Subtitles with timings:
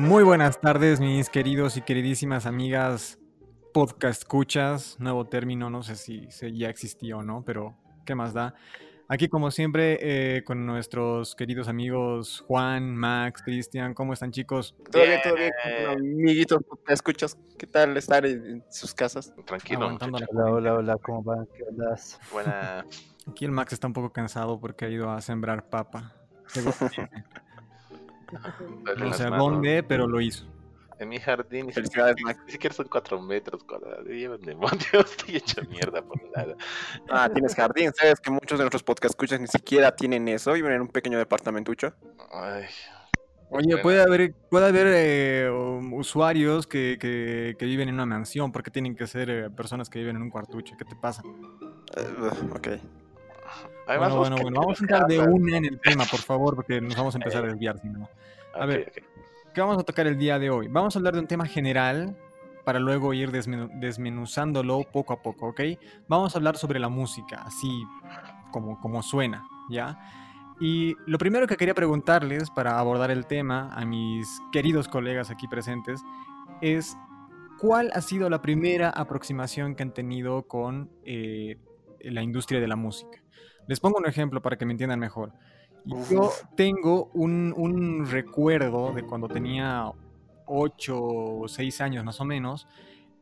[0.00, 3.18] Muy buenas tardes, mis queridos y queridísimas amigas
[3.74, 4.96] podcast escuchas.
[4.98, 8.54] Nuevo término, no sé si, ya existía o no, pero ¿qué más da?
[9.08, 13.92] Aquí, como siempre, eh, con nuestros queridos amigos Juan, Max, Cristian.
[13.92, 14.74] ¿Cómo están, chicos?
[14.90, 15.52] Todo bien, todo bien.
[15.90, 17.36] Amiguitos, escuchas?
[17.58, 19.34] ¿Qué tal estar en, sus casas?
[19.44, 19.98] Tranquilo.
[20.00, 21.46] Hola, hola, hola, ¿cómo van?
[21.54, 22.18] ¿Qué andas?
[22.32, 22.86] Buena.
[23.28, 26.14] Aquí el Max está un poco cansado porque ha ido a sembrar papa.
[28.98, 30.46] no sé dónde, pero lo hizo.
[31.00, 34.06] En mi jardín, ni siquiera, ni siquiera son cuatro metros cuadrados.
[34.06, 36.54] Llevan demonio, estoy hecho mierda por nada.
[37.08, 37.90] Ah, tienes jardín.
[37.94, 40.52] Sabes que muchos de nuestros podcast escuchas ni siquiera tienen eso.
[40.52, 41.94] Viven en un pequeño departamentucho.
[42.30, 42.66] Ay.
[43.48, 48.52] Oye, puede haber, puede haber eh, usuarios que, que, que, viven en una mansión.
[48.52, 50.76] ¿Por qué tienen que ser eh, personas que viven en un cuartucho?
[50.76, 51.22] ¿Qué te pasa?
[51.24, 52.68] Uh, ok.
[53.98, 56.96] Bueno, bueno, bueno, vamos a entrar de una en el tema, por favor, porque nos
[56.96, 57.80] vamos a empezar a desviar.
[58.54, 58.92] A ver,
[59.52, 60.68] ¿Qué vamos a tocar el día de hoy?
[60.68, 62.16] Vamos a hablar de un tema general
[62.64, 65.60] para luego ir desmenuzándolo poco a poco, ¿ok?
[66.06, 67.84] Vamos a hablar sobre la música, así
[68.52, 69.98] como, como suena, ¿ya?
[70.60, 75.48] Y lo primero que quería preguntarles para abordar el tema a mis queridos colegas aquí
[75.48, 76.00] presentes
[76.60, 76.96] es
[77.58, 81.58] cuál ha sido la primera aproximación que han tenido con eh,
[82.02, 83.19] la industria de la música.
[83.70, 85.32] Les pongo un ejemplo para que me entiendan mejor.
[85.84, 89.92] Yo tengo un, recuerdo de cuando tenía
[90.46, 92.66] 8 o 6 años más o menos,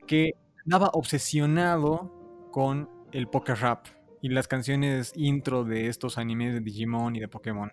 [0.07, 0.31] que
[0.65, 3.89] estaba obsesionado con el poker rap
[4.23, 7.71] y las canciones intro de estos animes de Digimon y de Pokémon.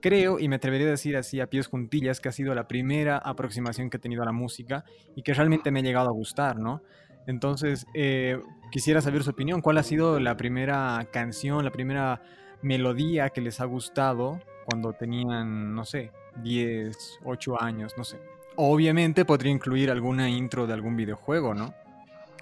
[0.00, 3.18] Creo, y me atrevería a decir así a pies juntillas, que ha sido la primera
[3.18, 4.84] aproximación que he tenido a la música
[5.16, 6.82] y que realmente me ha llegado a gustar, ¿no?
[7.26, 9.60] Entonces, eh, quisiera saber su opinión.
[9.60, 12.22] ¿Cuál ha sido la primera canción, la primera
[12.62, 16.12] melodía que les ha gustado cuando tenían, no sé,
[16.42, 18.18] 10, 8 años, no sé.
[18.56, 21.74] Obviamente podría incluir alguna intro de algún videojuego, ¿no?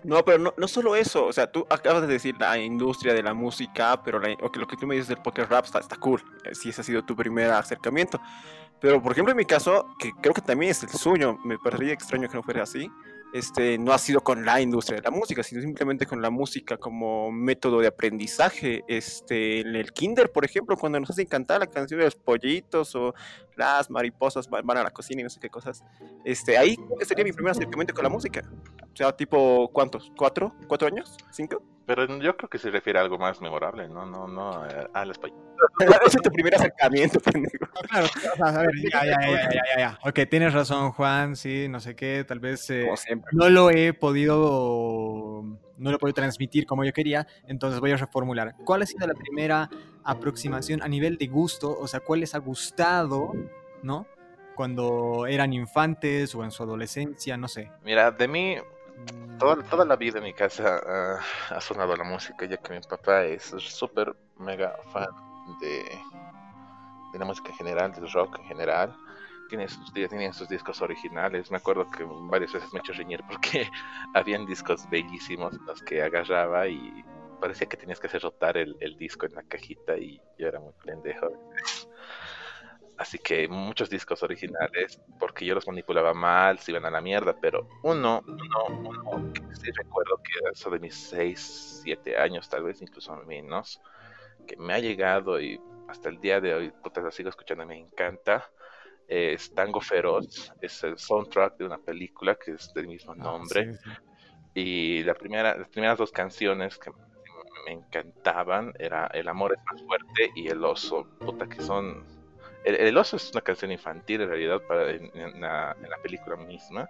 [0.05, 3.23] No, pero no, no solo eso, o sea, tú acabas de decir la industria de
[3.23, 6.55] la música, pero lo que tú me dices del poker rap está, está cool, eh,
[6.55, 8.21] si ese ha sido tu primer acercamiento.
[8.81, 11.95] Pero, por ejemplo, en mi caso, que creo que también es el suyo, me parecería
[11.95, 12.91] extraño que no fuera así,
[13.35, 16.77] este, no ha sido con la industria de la música, sino simplemente con la música
[16.77, 18.85] como método de aprendizaje.
[18.87, 22.95] Este, en el kinder, por ejemplo, cuando nos hacen cantar la canción de los pollitos
[22.95, 23.13] o
[23.57, 25.83] las mariposas van a la cocina y no sé qué cosas,
[26.25, 28.41] este, ahí sería mi primer acercamiento con la música.
[28.81, 30.13] O sea, tipo, ¿cuántos?
[30.17, 30.55] ¿Cuatro?
[30.69, 31.17] ¿Cuatro años?
[31.33, 31.74] ¿Cinco?
[31.87, 35.05] Pero yo creo que se refiere a algo más memorable, no, no, no eh, a,
[35.05, 35.19] las
[36.07, 37.67] Ese es tu primer acercamiento, pendejo.
[37.89, 38.07] claro,
[38.43, 42.25] a ver, ya, ya, ya, ya, ya, Ok, tienes razón, Juan, sí, no sé qué,
[42.27, 42.89] tal vez eh,
[43.33, 45.43] no lo he podido,
[45.77, 48.55] no lo he podido transmitir como yo quería, entonces voy a reformular.
[48.65, 49.69] ¿Cuál ha sido la primera
[50.05, 51.77] aproximación a nivel de gusto?
[51.79, 53.33] O sea, ¿cuál les ha gustado,
[53.83, 54.07] no?
[54.55, 57.71] Cuando eran infantes o en su adolescencia, no sé.
[57.83, 58.57] Mira, de mí,
[59.39, 61.19] Toda, toda, la vida en mi casa
[61.51, 65.09] ha sonado la música, ya que mi papá es súper mega fan
[65.61, 65.85] de,
[67.19, 68.97] la música en general, del rock en general.
[69.49, 69.93] Tiene sus,
[70.33, 71.51] sus discos originales.
[71.51, 73.69] Me acuerdo que varias veces me he hecho reñir porque
[74.15, 77.05] habían discos bellísimos los que agarraba y
[77.41, 80.61] parecía que tenías que hacer rotar el, el disco en la cajita y yo era
[80.61, 81.31] muy pendejo.
[82.97, 87.37] Así que muchos discos originales, porque yo los manipulaba mal, se iban a la mierda,
[87.41, 92.63] pero uno, uno, uno, que sí recuerdo que eso de mis 6, 7 años, tal
[92.63, 93.81] vez incluso menos,
[94.47, 97.79] que me ha llegado y hasta el día de hoy, puta, lo sigo escuchando, me
[97.79, 98.49] encanta,
[99.09, 103.77] es Tango Feroz, es el soundtrack de una película que es del mismo ah, nombre.
[104.55, 106.91] Y la primera, las primeras dos canciones que
[107.67, 112.05] me encantaban era El amor es más fuerte y El oso, puta, que son
[112.65, 116.89] el, oso es una canción infantil en realidad para, en, la, película misma.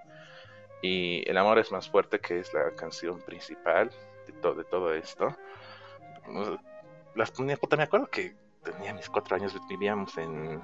[0.83, 3.91] Y El amor es más fuerte, que es la canción principal
[4.27, 5.35] de, de todo esto.
[7.15, 10.61] Las ponía, puta, me acuerdo que tenía mis cuatro años, vivíamos en,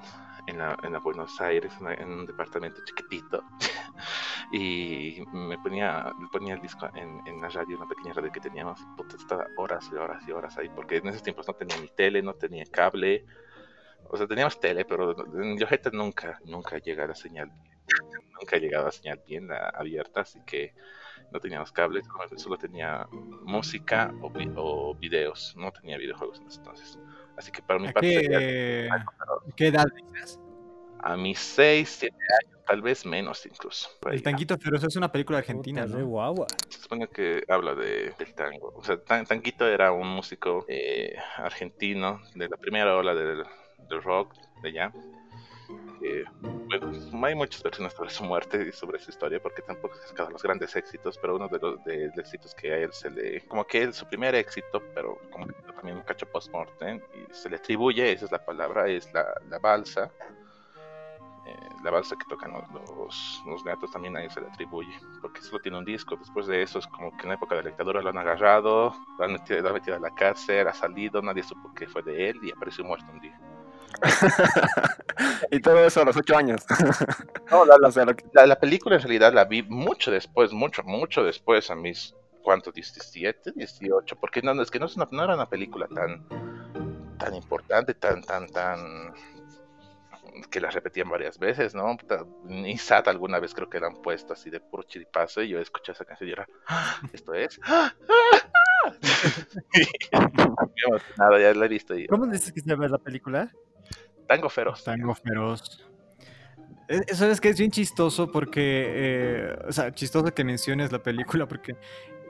[0.47, 3.43] en, la, en la Buenos Aires, en, un departamento chiquitito.
[4.51, 8.79] y me ponía, ponía el disco en, en, la radio, una pequeña radio que teníamos.
[8.81, 11.87] Y estaba horas y horas y horas ahí, porque en esos tiempos no tenía ni
[11.89, 13.25] tele, no tenía cable
[14.09, 17.51] o sea, teníamos tele, pero en Yojeta nunca, nunca llega la señal,
[18.39, 20.73] nunca ha llegado la señal bien abierta, así que
[21.31, 22.05] no teníamos cables,
[22.35, 23.07] solo tenía
[23.43, 26.99] música o, videos, no tenía videojuegos en ese entonces.
[27.37, 28.07] Así que para mi parte...
[28.07, 28.89] Qué,
[29.55, 30.39] ¿Qué edad dices?
[30.99, 33.89] A mis 6, 7 años, tal vez menos incluso.
[34.11, 36.05] El Tanguito Feroz es una película argentina, ¿no?
[36.05, 36.47] Guagua.
[36.69, 38.73] Se supone que habla de, del tango.
[38.75, 43.43] O sea, Tanguito era un músico eh, argentino de la primera ola del,
[43.89, 44.91] del rock de allá,
[45.99, 46.25] que
[46.67, 50.31] bueno, hay muchas versiones sobre su muerte y sobre su historia, porque tampoco se sacado
[50.31, 53.65] los grandes éxitos, pero uno de los de, éxitos que a él se le, como
[53.65, 57.57] que es su primer éxito, pero como que también un cacho post-mortem, y se le
[57.57, 60.11] atribuye, esa es la palabra, es la, balsa,
[61.45, 65.41] eh, la balsa que tocan los, los, gatos también a él se le atribuye, porque
[65.41, 66.15] solo tiene un disco.
[66.15, 68.95] Después de eso es como que en la época de la dictadura lo han agarrado,
[69.17, 72.39] lo lo han metido a la cárcel, ha salido, nadie supo que fue de él
[72.43, 73.39] y apareció muerto un día.
[75.51, 76.63] Y todo eso a los ocho años.
[77.51, 82.15] no, la, la, película en realidad la vi mucho después, mucho, mucho después, a mis,
[82.43, 82.73] ¿cuántos?
[82.73, 86.27] 17, 18, porque no, es que no, es una, no era una película tan,
[87.17, 89.13] tan importante, tan, tan, tan
[90.49, 91.97] que la repetían varias veces, ¿no?
[92.45, 95.59] Ni SAT alguna vez creo que la han puesto así de puro chiripazo y yo
[95.59, 97.01] escuché esa canción y era, ¡Ah!
[97.11, 97.93] esto es, ¡Ah!
[98.07, 98.41] ¡Ah!
[101.17, 101.93] nada, ya la he visto.
[102.09, 103.51] ¿Cómo dices que se llama la película?
[104.31, 104.83] Tango Feroz.
[104.85, 105.85] Tango Feroz.
[106.87, 111.45] Eso es que es bien chistoso porque, eh, o sea, chistoso que menciones la película
[111.45, 111.75] porque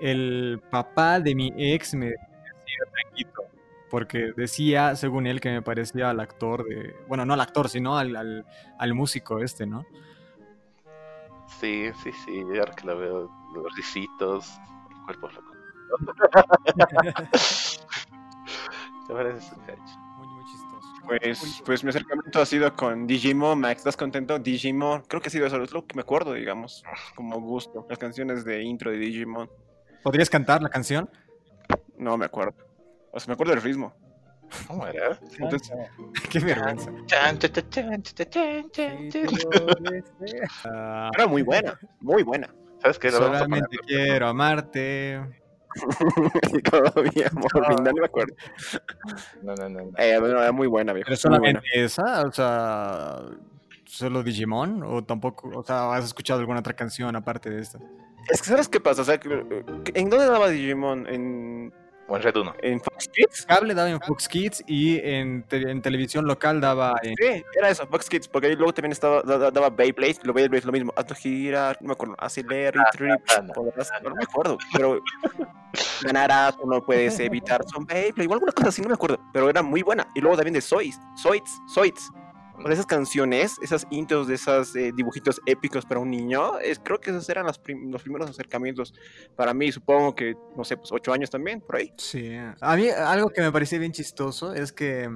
[0.02, 3.44] el papá de mi ex me decía Tanguito
[3.92, 7.96] porque decía, según él, que me parecía al actor de, bueno, no al actor, sino
[7.98, 8.46] al,
[8.80, 9.86] al, músico este, ¿no?
[11.60, 14.58] Sí, sí, sí, ahora que lo veo, los risitos,
[14.98, 15.52] el cuerpo loco.
[19.08, 19.52] Te parece.
[21.06, 24.40] Pues, pues mi acercamiento ha sido con Digimon, Max, ¿estás contento?
[24.40, 26.84] Digimon, creo que ha sido eso, es lo que me acuerdo, digamos,
[27.16, 29.50] como gusto, las canciones de intro de Digimon.
[30.04, 31.10] ¿Podrías cantar la canción?
[31.98, 32.56] No me acuerdo.
[33.12, 33.94] O sea, me acuerdo del ritmo.
[34.68, 35.20] ¿Cómo era?
[36.30, 36.92] Qué vergüenza.
[41.14, 42.54] Era muy buena, muy buena.
[42.82, 43.12] ¿Sabes qué?
[43.12, 45.22] Solamente quiero amarte.
[46.54, 48.36] y todavía, amor, no me acuerdo.
[49.42, 49.80] No, no, no.
[49.98, 51.06] Eh, era muy buena, viejo.
[51.08, 52.22] ¿Pero solamente esa?
[52.26, 53.22] O sea,
[53.86, 54.84] ¿solo Digimon?
[54.84, 55.50] ¿O tampoco?
[55.56, 57.80] O sea, ¿has escuchado alguna otra canción aparte de esta?
[58.30, 59.02] Es que, ¿sabes qué pasa?
[59.02, 61.08] O sea, ¿en dónde daba Digimon?
[61.08, 61.74] ¿En
[62.12, 62.56] o en Red 1.
[62.62, 63.46] En Fox Kids.
[63.46, 67.16] Cable daba en Fox Kids y en, en televisión local daba en...
[67.16, 70.72] Sí, era eso, Fox Kids, porque ahí luego también estaba, daba Beyblade, lo Beyblade lo
[70.74, 74.16] mismo, hazlo girar, no me acuerdo, acelerar, ah, trip, ah, no.
[74.16, 75.02] me acuerdo, pero
[76.02, 79.50] ganarás o no puedes evitar son Beyblade, igual alguna cosa así, no me acuerdo, pero
[79.50, 80.08] era muy buena.
[80.14, 82.12] Y luego también de Zoids, Zoids, Zoids
[82.62, 87.00] con esas canciones, esas intros de esos eh, dibujitos épicos para un niño, es, creo
[87.00, 87.60] que esos eran los,
[87.90, 88.94] los, primeros acercamientos
[89.36, 91.94] para mí, supongo que, no sé, pues ocho años también, por ahí.
[91.98, 95.10] Sí, a mí algo que me parecía bien chistoso es que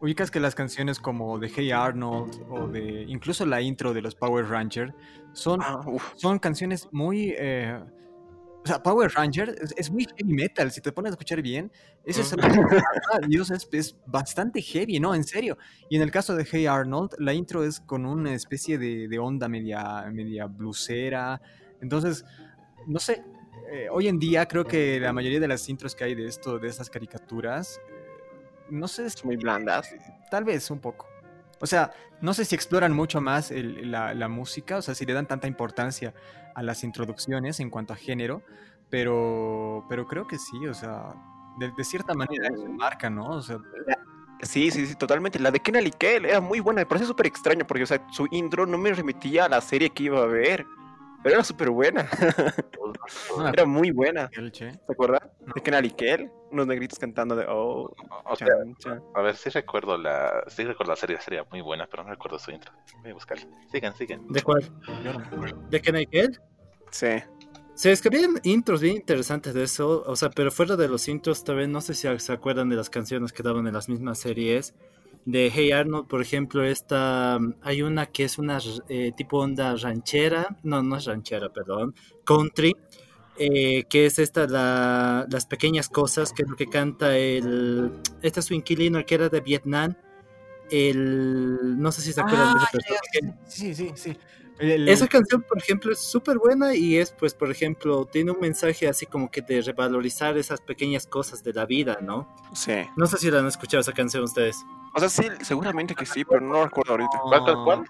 [0.00, 4.14] ubicas que las canciones como de Hey Arnold o de incluso la intro de los
[4.14, 4.92] Power Rangers
[5.32, 5.80] son, ah,
[6.16, 7.34] son canciones muy...
[7.38, 7.80] Eh,
[8.64, 11.70] o sea, Power Ranger es, muy heavy metal, si te pones a escuchar bien.
[12.02, 12.34] Eso es,
[13.28, 15.14] Dios, es, es, bastante heavy, ¿no?
[15.14, 15.58] En serio.
[15.90, 19.18] Y en el caso de Hey Arnold, la intro es con una especie de, de
[19.18, 21.42] onda media, media blusera.
[21.82, 22.24] Entonces,
[22.86, 23.22] no sé.
[23.70, 26.58] Eh, hoy en día creo que la mayoría de las intros que hay de esto,
[26.58, 29.10] de estas caricaturas, eh, no sé.
[29.10, 29.94] Son muy blandas.
[30.30, 31.06] Tal vez un poco.
[31.60, 35.12] O sea, no sé si exploran mucho más la, la música, o sea, si le
[35.12, 36.14] dan tanta importancia
[36.54, 38.42] a las introducciones en cuanto a género,
[38.90, 41.14] pero, pero creo que sí, o sea,
[41.58, 43.30] de, cierta manera se marca, ¿no?
[43.30, 43.58] O sea,
[44.42, 45.38] Sí, sí, sí, totalmente.
[45.38, 48.26] La de Kenal y era muy buena, me parece súper extraño porque, o sea, su
[48.30, 50.66] intro no me remitía a la serie que iba a ver.
[51.24, 52.06] Pero era súper buena.
[53.54, 54.28] era muy buena.
[54.28, 55.22] ¿Te acuerdas?
[55.54, 55.94] De Kenal y
[56.50, 57.96] unos negritos cantando de oh.
[59.14, 60.44] A ver, sí recuerdo la.
[60.48, 62.72] Sí recuerdo la serie, sería muy buena, pero no recuerdo su intro.
[63.00, 63.46] Voy a buscarla.
[63.72, 64.28] Sigan, sigan.
[64.28, 64.70] ¿De cuál?
[65.70, 66.08] ¿De Kenal y
[66.90, 67.08] Sí.
[67.72, 71.72] Se escribían intros bien interesantes de eso, o sea, pero fuera de los intros, también
[71.72, 74.74] no sé si se acuerdan de las canciones que daban en las mismas series.
[75.26, 80.56] De Hey Arnold, por ejemplo, esta, hay una que es una eh, tipo onda ranchera,
[80.62, 82.76] no, no es ranchera, perdón, country,
[83.38, 88.40] eh, que es esta, la, las pequeñas cosas, que es lo que canta el, este
[88.40, 89.96] es su inquilino, el que era de Vietnam,
[90.70, 93.38] el, no sé si se acuerdan de ese ah, personaje.
[93.46, 94.16] Sí, sí, sí.
[94.58, 98.86] Esa canción, por ejemplo, es súper buena y es, pues, por ejemplo, tiene un mensaje
[98.86, 102.32] así como que de revalorizar esas pequeñas cosas de la vida, ¿no?
[102.54, 102.74] Sí.
[102.96, 104.64] No sé si la han escuchado esa canción ustedes.
[104.96, 107.18] O sea, sí, seguramente que sí, pero no recuerdo ahorita.
[107.64, 107.84] ¿Cuál,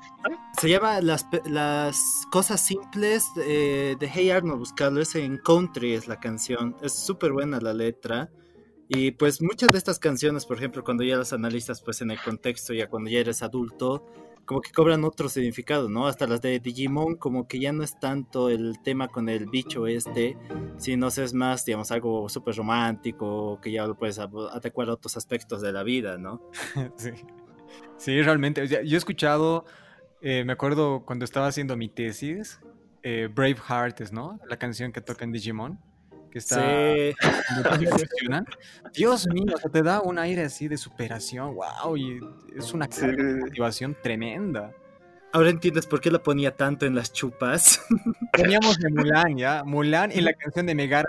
[0.59, 5.03] Se llama Las, las Cosas Simples de, de Hey Arnold, buscarlo.
[5.03, 6.75] Es en country, es la canción.
[6.81, 8.31] Es súper buena la letra.
[8.89, 12.21] Y pues muchas de estas canciones, por ejemplo, cuando ya las analizas pues en el
[12.21, 14.07] contexto, ya cuando ya eres adulto,
[14.45, 16.07] como que cobran otro significado, ¿no?
[16.07, 19.87] Hasta las de Digimon, como que ya no es tanto el tema con el bicho
[19.87, 20.37] este,
[20.77, 25.63] sino es más, digamos, algo súper romántico, que ya lo puedes adecuar a otros aspectos
[25.63, 26.43] de la vida, ¿no?
[26.97, 27.11] sí.
[27.97, 28.69] Sí, realmente.
[28.69, 29.65] yo he escuchado
[30.21, 32.61] me acuerdo cuando estaba haciendo mi tesis,
[33.03, 34.41] Braveheart es, ¿no?
[34.49, 35.79] La canción que toca en Digimon
[36.35, 36.59] que está
[38.93, 42.19] Dios mío, te da un aire así de superación, wow, y
[42.57, 42.89] es una
[43.41, 44.73] motivación tremenda.
[45.35, 47.85] Ahora entiendes por qué la ponía tanto en las chupas.
[48.33, 49.65] Teníamos de Mulan, ¿ya?
[49.65, 51.09] Mulan y la canción de Megara.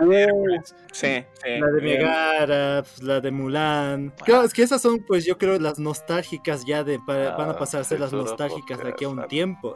[0.91, 4.11] Sí, sí, La de Megara, pues, la de Mulan.
[4.25, 6.97] Claro, es que esas son, pues yo creo, las nostálgicas ya de.
[7.05, 9.75] van a ah, pasar a ser las nostálgicas de aquí a un tiempo.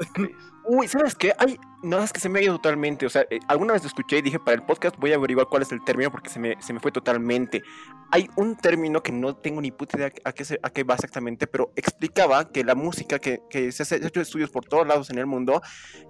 [0.71, 1.33] Uy, ¿sabes qué?
[1.39, 3.05] Hay, no, es que se me ha ido totalmente.
[3.05, 5.47] O sea, eh, alguna vez lo escuché y dije para el podcast voy a averiguar
[5.47, 7.63] cuál es el término porque se me, se me fue totalmente.
[8.11, 10.95] Hay un término que no tengo ni puta idea a qué, se, a qué va
[10.95, 15.17] exactamente, pero explicaba que la música que, que se ha hecho por todos lados en
[15.17, 15.61] el mundo,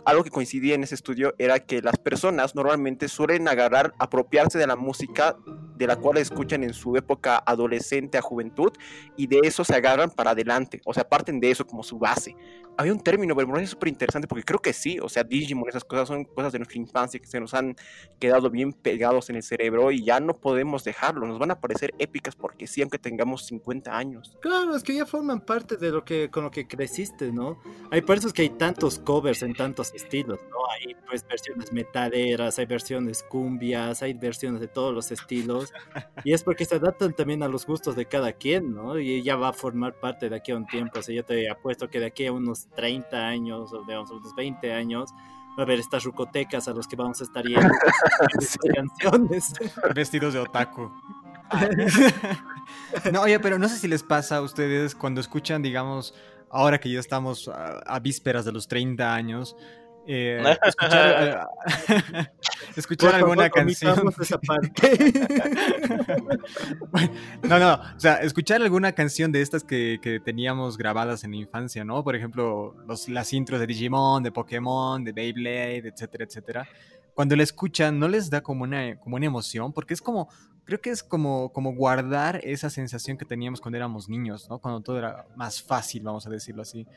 [0.06, 4.68] algo que coincidía en ese estudio era que las personas normalmente suelen agarrar, apropiarse de
[4.68, 5.36] la música
[5.76, 8.74] de la cual escuchan en su época adolescente a juventud
[9.16, 10.82] y de eso se agarran para adelante.
[10.86, 12.36] O sea, parten de eso como su base
[12.80, 15.84] había un término, pero es súper interesante porque creo que sí, o sea, Digimon, esas
[15.84, 17.76] cosas son cosas de nuestra infancia que se nos han
[18.20, 21.94] quedado bien pegados en el cerebro y ya no podemos dejarlo, nos van a parecer
[22.00, 24.38] épicas porque sí, aunque tengamos 50 años.
[24.42, 27.62] Claro, es que ya forman parte de lo que con lo que creciste, ¿no?
[27.92, 30.58] Hay por eso es que hay tantos covers en tantos estilos, ¿no?
[30.72, 35.74] Hay pues versiones metaleras, hay versiones cumbias, hay versiones de todos los estilos
[36.24, 38.98] y es porque se adaptan también a los gustos de cada quien, ¿no?
[38.98, 41.50] Y ya va a formar parte de aquí a un tiempo, o sea, yo te
[41.50, 45.12] apuesto que de aquí a unos 30 años, o digamos, unos 20 años,
[45.58, 47.70] va a haber estas rucotecas a los que vamos a estar yendo
[48.76, 49.54] canciones.
[49.94, 50.92] Vestidos de otaku.
[53.12, 56.14] no, oye, pero no sé si les pasa a ustedes cuando escuchan, digamos,
[56.50, 59.56] ahora que ya estamos a, vísperas de los 30 años,
[60.08, 61.48] eh, escuchar,
[62.76, 63.96] escuchar alguna canción.
[67.44, 71.38] no, no, o sea, escuchar alguna canción de estas que, que, teníamos grabadas en la
[71.38, 72.04] infancia, ¿no?
[72.04, 76.68] Por ejemplo, los, las intros de Digimon, de Pokémon, de Beyblade, etcétera, etcétera.
[77.14, 79.74] Cuando la escuchan, ¿no les da como una, como una emoción?
[79.74, 80.30] Porque es como,
[80.64, 84.60] creo que es como, como guardar esa sensación que teníamos cuando éramos niños, ¿no?
[84.60, 86.88] Cuando todo era más fácil, vamos a decirlo así.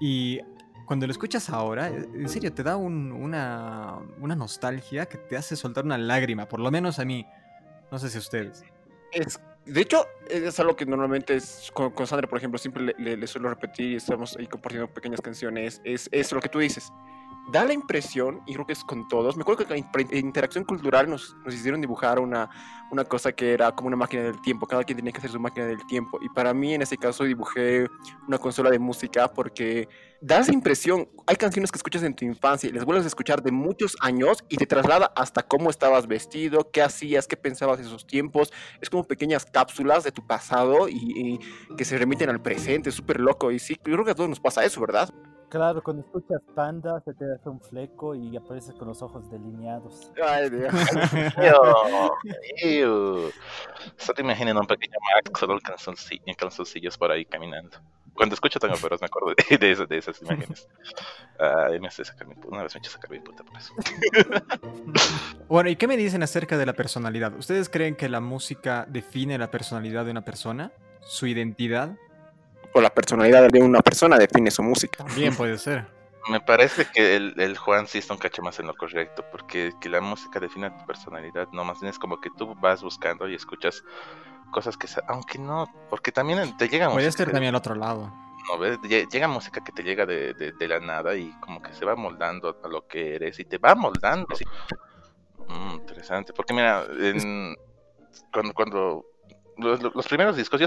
[0.00, 0.40] Y
[0.86, 5.84] cuando lo escuchas ahora, eh, en serio, te da una, nostalgia que te hace soltar
[5.84, 7.26] una lágrima, por lo menos a mí.
[7.90, 8.64] No sé si a ustedes.
[9.12, 13.48] Es, de hecho, es algo que normalmente es, con, Sandra, por ejemplo, siempre le, suelo
[13.48, 15.80] repetir y estamos ahí compartiendo pequeñas canciones.
[15.84, 16.92] Es, es lo que tú dices
[17.50, 21.08] da la impresión, y creo que es con todos, me acuerdo que en Interacción Cultural
[21.08, 22.48] nos, hicieron dibujar una,
[22.90, 25.40] una cosa que era como una máquina del tiempo, cada quien tenía que hacer su
[25.40, 27.88] máquina del tiempo, y para mí en ese caso dibujé
[28.26, 29.88] una consola de música porque
[30.20, 33.42] da esa impresión, hay canciones que escuchas en tu infancia y les vuelves a escuchar
[33.42, 37.86] de muchos años y te traslada hasta cómo estabas vestido, qué hacías, qué pensabas en
[37.86, 41.38] esos tiempos, es como pequeñas cápsulas de tu pasado y,
[41.76, 44.40] que se remiten al presente, es súper loco, y sí, creo que a todos nos
[44.40, 45.12] pasa eso, ¿verdad?
[45.48, 50.10] Claro, cuando escuchas panda se te hace un fleco y apareces con los ojos delineados.
[50.22, 50.72] Ay, Dios.
[53.96, 55.58] Solo te imaginen un pequeño Max solo
[56.26, 57.78] en calzoncillos por ahí caminando.
[58.14, 60.68] Cuando escucho Tango Feroz me acuerdo de, de, de esas imágenes.
[61.38, 63.74] Uh, me hace sacar mi, una vez me he hecho sacar mi puta por eso.
[65.48, 67.34] bueno, ¿y qué me dicen acerca de la personalidad?
[67.36, 70.72] ¿Ustedes creen que la música define la personalidad de una persona?
[71.00, 71.96] ¿Su identidad?
[72.74, 75.04] O la personalidad de una persona define su música.
[75.04, 75.86] También puede ser.
[76.28, 79.72] Me parece que el, el, Juan sí está un cacho más en lo correcto, porque
[79.80, 83.28] que la música define tu personalidad, no más bien es como que tú vas buscando
[83.28, 83.84] y escuchas
[84.50, 86.94] cosas que, aunque no, porque también te llega música.
[86.94, 88.10] Puede ser también al otro lado.
[88.48, 88.78] No, ¿ves?
[88.82, 92.58] Llega música que te llega de, de, la nada y como que se va moldando
[92.62, 94.34] a lo que eres y te va moldando.
[95.48, 96.86] Mm, interesante, porque mira,
[98.32, 99.06] cuando, cuando
[99.56, 100.66] los, primeros discos, yo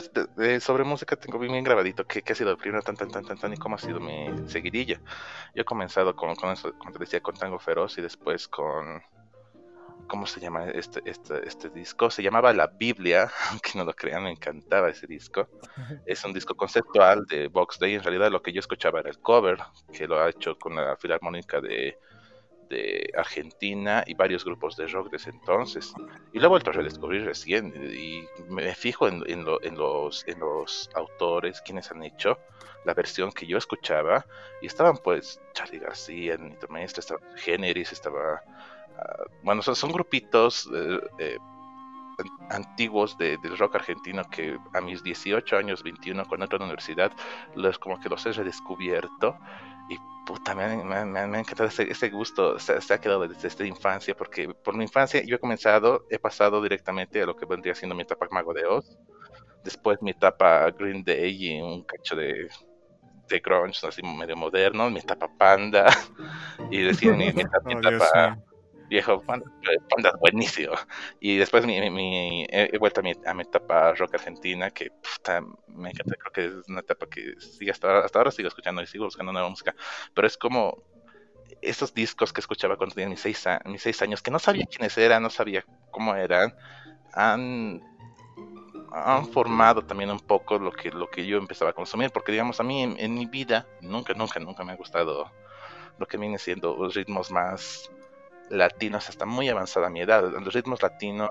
[0.60, 3.53] sobre música tengo bien, grabadito qué, ha sido el primero tan tan tan tan tan
[3.53, 5.00] y cómo ha sido mi seguidilla.
[5.56, 9.01] Yo he comenzado con, con eso, como te decía, con Tango Feroz y después con
[10.08, 12.10] ¿cómo se llama este, este, este disco?
[12.10, 15.48] Se llamaba La Biblia, aunque no lo crean, me encantaba ese disco.
[16.06, 19.20] Es un disco conceptual de Box Day, en realidad lo que yo escuchaba era el
[19.20, 19.58] cover,
[19.94, 22.00] que lo ha hecho con la Filarmónica de
[22.69, 25.93] de Argentina y varios grupos de rock de ese entonces.
[26.33, 30.89] Y lo he vuelto a redescubrir recién y me fijo en, en, los, en los
[30.95, 32.38] autores, quienes han hecho
[32.86, 34.25] la versión que yo escuchaba
[34.62, 38.41] y estaban pues Charlie García, Nito Mestre, estaba Generis, estaba...
[38.97, 41.38] Ah, bueno, son, son grupitos eh, eh,
[42.50, 46.65] antiguos de, del rock argentino que a mis 18 años, 21, cuando entro a la
[46.65, 47.12] universidad,
[47.55, 49.38] los, como que los he redescubierto.
[49.89, 54.15] Y puta, me, me, me, ha encantado ese, gusto, se, ha quedado desde, esta infancia,
[54.15, 57.95] porque por mi infancia yo he comenzado, he pasado directamente a lo que vendría siendo
[57.95, 58.97] mi etapa Mago de Oz,
[59.63, 62.50] después mi etapa Green Day y un cacho de
[63.29, 65.88] de grunge, así medio moderno, mi tapa panda,
[66.71, 67.43] y decían mi, mi,
[67.75, 68.38] oh, tapa
[68.89, 69.46] viejo panda,
[69.89, 70.74] panda buenísimo.
[71.20, 74.91] Y después mi, he, vuelto a mi, a mi etapa rock argentina, que
[75.67, 78.88] me encanta, creo que es una etapa que sigue hasta, hasta ahora sigo escuchando y
[78.88, 79.75] sigo buscando nueva música,
[80.13, 80.84] pero es como
[81.62, 84.98] esos discos que escuchaba cuando tenía mis seis, mis seis años, que no sabía quiénes
[84.98, 86.56] eran, no sabía cómo eran,
[87.13, 87.82] han
[88.91, 92.60] han formado también un poco lo que, lo que yo empezaba a consumir, porque digamos
[92.60, 95.32] a mí en, mi vida nunca, nunca, nunca me ha gustado
[95.98, 97.91] lo que viene siendo los ritmos más
[98.50, 100.24] latinos hasta muy avanzada mi edad.
[100.24, 101.30] Los ritmos latinos,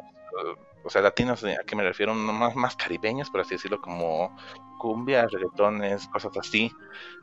[0.85, 2.15] o sea, latinos, ¿a qué me refiero?
[2.15, 4.35] Más, más caribeños, por así decirlo, como
[4.79, 6.71] cumbia, reggaetones, cosas así.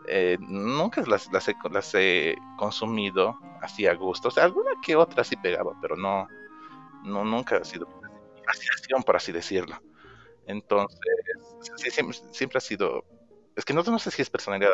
[0.08, 4.28] Eh, nunca las, las, he, las he consumido así a gusto.
[4.28, 6.28] O sea, alguna que otra sí pegaba, pero no,
[7.04, 7.88] no nunca ha sido
[8.46, 9.80] fascinación, por así decirlo.
[10.46, 11.00] Entonces,
[12.32, 13.06] siempre, ha sido.
[13.56, 14.72] Es que no, no sé si es personalidad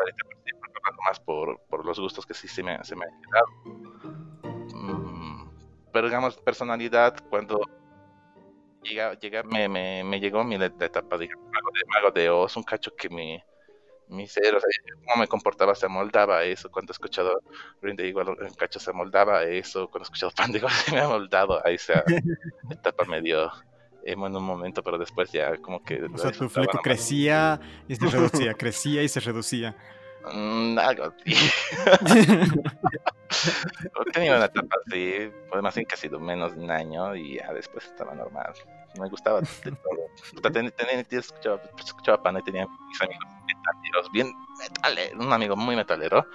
[1.06, 4.29] más por, por los gustos que sí se me, se me quedado.
[4.80, 5.48] Mm,
[5.92, 7.60] pero digamos, personalidad, cuando
[8.82, 12.94] llega, llega me, me, me llegó mi etapa, digamos, de Mago de Oz, un cacho
[12.96, 13.42] que mi,
[14.08, 14.68] mi ser, o sea,
[15.04, 17.42] cómo me comportaba se moldaba a eso, cuando he escuchado
[17.80, 21.08] Green igual un cacho se moldaba a eso, cuando he escuchado Pandigo se me ha
[21.08, 22.02] moldado a esa
[22.70, 23.50] etapa medio
[24.02, 26.02] en un momento, pero después ya como que...
[26.02, 29.76] O sea, tu fleco crecía y se reducía, crecía y se reducía.
[30.32, 31.14] Mm, algo
[34.12, 37.36] Tenía una etapa así, pues más bien que ha sido menos de un año y
[37.36, 38.52] ya después estaba normal.
[38.98, 40.52] Me gustaba de todo.
[40.52, 45.76] tenía, tenía, escuchaba, escuchaba pana y tenía mis amigos metaleros, bien metaleros, un amigo muy
[45.76, 46.26] metalero,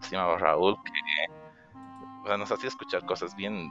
[0.00, 0.92] se llamaba Raúl, que
[2.22, 3.70] o sea, nos hacía escuchar cosas bien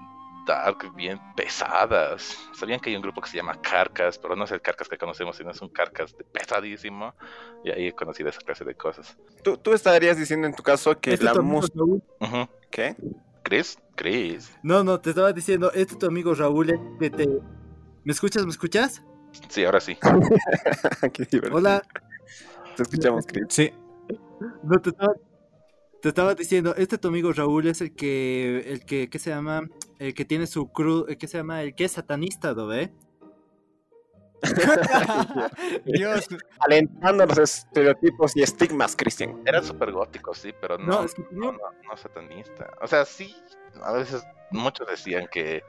[0.50, 2.36] dark, bien pesadas.
[2.54, 4.98] Sabían que hay un grupo que se llama Carcas, pero no es el Carcas que
[4.98, 7.14] conocemos, sino es un Carcas pesadísimo.
[7.64, 9.16] Y ahí he conocido esa clase de cosas.
[9.44, 11.80] ¿Tú, tú estarías diciendo en tu caso que la música...
[12.72, 12.96] ¿Qué?
[13.44, 13.78] ¿Chris?
[13.96, 14.52] Chris.
[14.64, 17.28] No, no, te estaba diciendo, este es tu amigo Raúl que te...
[18.04, 18.44] ¿Me escuchas?
[18.44, 19.04] ¿Me escuchas?
[19.50, 19.98] Sí, ahora sí.
[21.52, 21.84] Hola.
[22.76, 23.46] Te escuchamos, Chris.
[23.50, 23.72] Sí.
[24.64, 25.14] No, te estaba,
[26.02, 29.68] te estaba diciendo, este tu amigo Raúl es el que, el que, ¿qué se llama?
[29.98, 31.62] El que tiene su cruz, ¿qué se llama?
[31.62, 32.92] El que es satanista, ¿no ve?
[35.86, 36.28] Dios.
[36.60, 39.42] Alentando los estereotipos y estigmas, Cristian.
[39.46, 42.70] Era súper gótico, sí, pero no, no, no, satanista.
[42.82, 43.36] O sea, sí,
[43.82, 45.64] a veces muchos decían que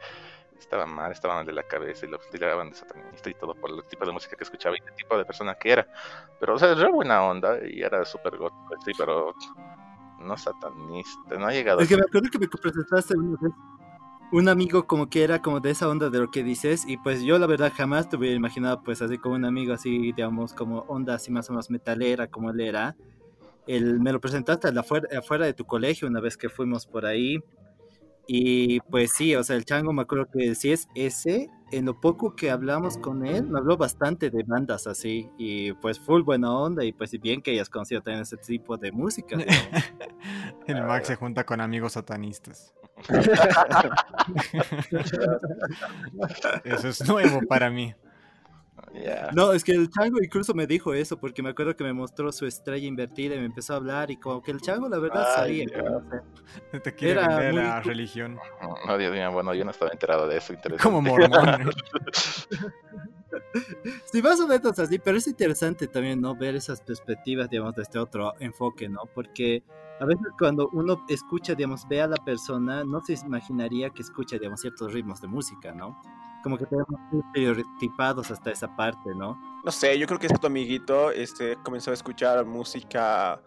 [0.59, 3.71] estaba mal, estaba mal de la cabeza y lo tiraban de satanista y todo por
[3.71, 5.87] el tipo de música que escuchaba y el tipo de persona que era.
[6.39, 9.35] Pero, o sea, era buena onda y era súper gótico, sí, pero
[10.21, 11.81] no satanista, no ha llegado.
[11.81, 13.15] Es que me acuerdo que me presentaste
[14.33, 17.23] un amigo como que era como de esa onda de lo que dices y pues
[17.23, 20.81] yo la verdad jamás te hubiera imaginado pues así como un amigo así, digamos, como
[20.89, 22.97] onda así más o menos metalera como él era.
[23.67, 27.43] Él, me lo presentaste afuera, afuera de tu colegio una vez que fuimos por ahí
[28.33, 32.01] y pues sí, o sea, el chango me acuerdo que si es ese, en lo
[32.01, 36.55] poco que hablamos con él, me habló bastante de bandas así, y pues full buena
[36.55, 39.37] onda, y pues bien que hayas conocido también ese tipo de música.
[40.69, 42.73] el Max se junta con amigos satanistas.
[46.63, 47.93] Eso es nuevo para mí.
[49.33, 52.33] No, es que el chango incluso me dijo eso porque me acuerdo que me mostró
[52.33, 55.35] su estrella invertida y me empezó a hablar y como que el chango la verdad
[55.35, 55.67] sabía.
[56.83, 58.39] Te quiere Era vender la religión.
[58.87, 60.55] No, Dios mío, bueno, yo no estaba enterado de eso.
[60.83, 61.71] Como mormón.
[64.13, 66.35] sí, más o menos así, pero es interesante también, ¿no?
[66.35, 69.03] Ver esas perspectivas, digamos, de este otro enfoque, ¿no?
[69.15, 69.63] Porque
[70.01, 74.37] a veces cuando uno escucha, digamos, ve a la persona, no se imaginaría que escucha,
[74.37, 76.01] digamos, ciertos ritmos de música, ¿no?
[76.43, 79.39] Como que tenemos estereotipados hasta esa parte, ¿no?
[79.65, 83.41] No sé, yo creo que es tu amiguito este, comenzó a escuchar música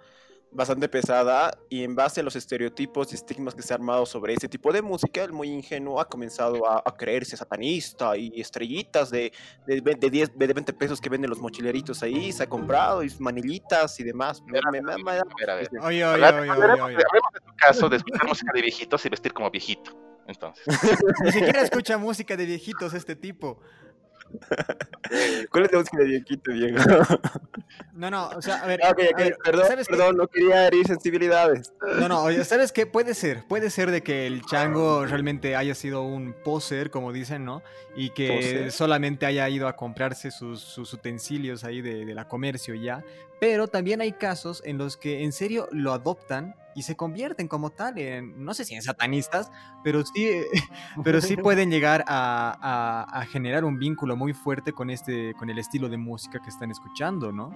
[0.53, 4.33] bastante pesada y en base a los estereotipos y estigmas que se ha armado sobre
[4.33, 9.33] ese tipo de música, el muy ingenuo ha comenzado a, creerse satanista y estrellitas de,
[9.65, 13.11] de, de, 10, de 20 pesos que venden los mochileritos ahí, se ha comprado y
[13.19, 14.43] manillitas y demás.
[15.81, 16.93] Oye, oye, oye, Hablemos
[17.33, 20.65] de tu caso de escuchar música de viejitos y vestir como viejito entonces.
[21.23, 23.59] Ni siquiera escucha música de viejitos este tipo.
[25.51, 26.77] ¿Cuál es la música de viejito, Diego?
[27.93, 28.79] No, no, o sea, a ver.
[28.83, 31.71] Ah, perdón, perdón, no quería herir sensibilidades.
[31.99, 32.85] No, no, oye, ¿sabes qué?
[32.85, 37.45] Puede ser, puede ser de que el chango realmente haya sido un poser, como dicen,
[37.45, 37.61] ¿no?
[37.95, 43.03] Y que solamente haya ido a comprarse sus, utensilios ahí de, de la comercio ya.
[43.39, 47.69] Pero también hay casos en los que en serio lo adoptan y se convierten como
[47.69, 49.51] tal en, no sé si en satanistas,
[49.83, 50.29] pero sí,
[51.03, 55.89] pero sí pueden llegar a, generar un vínculo muy fuerte con, este, con el estilo
[55.89, 57.51] de música que están escuchando, ¿no?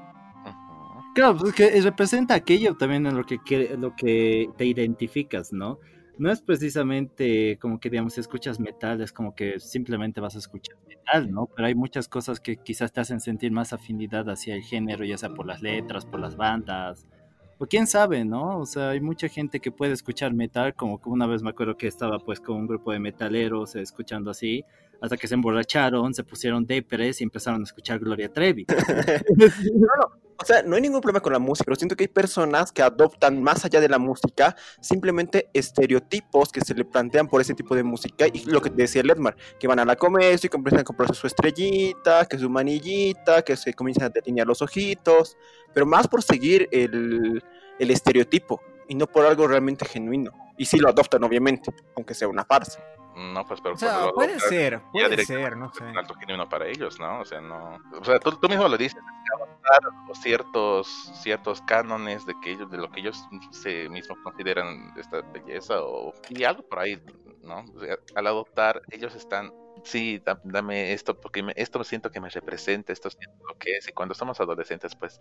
[1.13, 3.39] Claro, pues que representa aquello también en lo que,
[3.77, 5.79] lo que te identificas, ¿no?
[6.19, 10.39] No es precisamente como que, digamos, si escuchas metal, es como que simplemente vas a
[10.39, 11.47] escuchar metal, ¿no?
[11.55, 15.17] Pero hay muchas cosas que quizás te hacen sentir más afinidad hacia el género, ya
[15.17, 17.07] sea por las letras, por las bandas,
[17.57, 18.59] o quién sabe, ¿no?
[18.59, 21.77] O sea, hay mucha gente que puede escuchar metal, como que una vez me acuerdo
[21.77, 24.63] que estaba pues con un grupo de metaleros eh, escuchando así,
[25.01, 28.65] hasta que se emborracharon, se pusieron depres y empezaron a escuchar Gloria Trevi.
[30.39, 32.83] O sea, no hay ningún problema con la música, pero siento que hay personas que
[32.83, 37.75] adoptan más allá de la música simplemente estereotipos que se le plantean por ese tipo
[37.75, 40.83] de música y lo que decía Ledmar, que van a la comercio y comienzan a
[40.83, 45.37] comprarse su estrellita, que su manillita, que se comienzan a delinear los ojitos,
[45.73, 47.43] pero más por seguir el,
[47.79, 50.31] el estereotipo y no por algo realmente genuino.
[50.55, 52.79] Y sí lo adoptan, obviamente, aunque sea una farsa.
[53.17, 53.73] No, pues, pero.
[53.73, 55.83] O sea, puede ser, puede ser, no sé.
[55.83, 57.21] Un alto genuino para ellos, ¿no?
[57.21, 57.79] O sea, no.
[57.99, 59.01] O sea, tú, tú mismo lo dices,
[59.35, 59.81] adoptar
[60.13, 65.81] ciertos, ciertos cánones de, que ellos, de lo que ellos se mismos consideran esta belleza
[65.81, 66.13] o.
[66.29, 67.01] Y algo por ahí,
[67.41, 67.65] ¿no?
[67.75, 69.51] O sea, al adoptar, ellos están
[69.83, 73.87] sí, dame esto, porque me, esto siento que me representa, esto siento lo que es.
[73.87, 75.19] Y cuando somos adolescentes, pues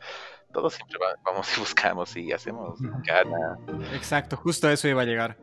[0.53, 3.59] todos siempre vamos y buscamos y hacemos gana.
[3.95, 5.39] Exacto, justo a eso iba a llegar.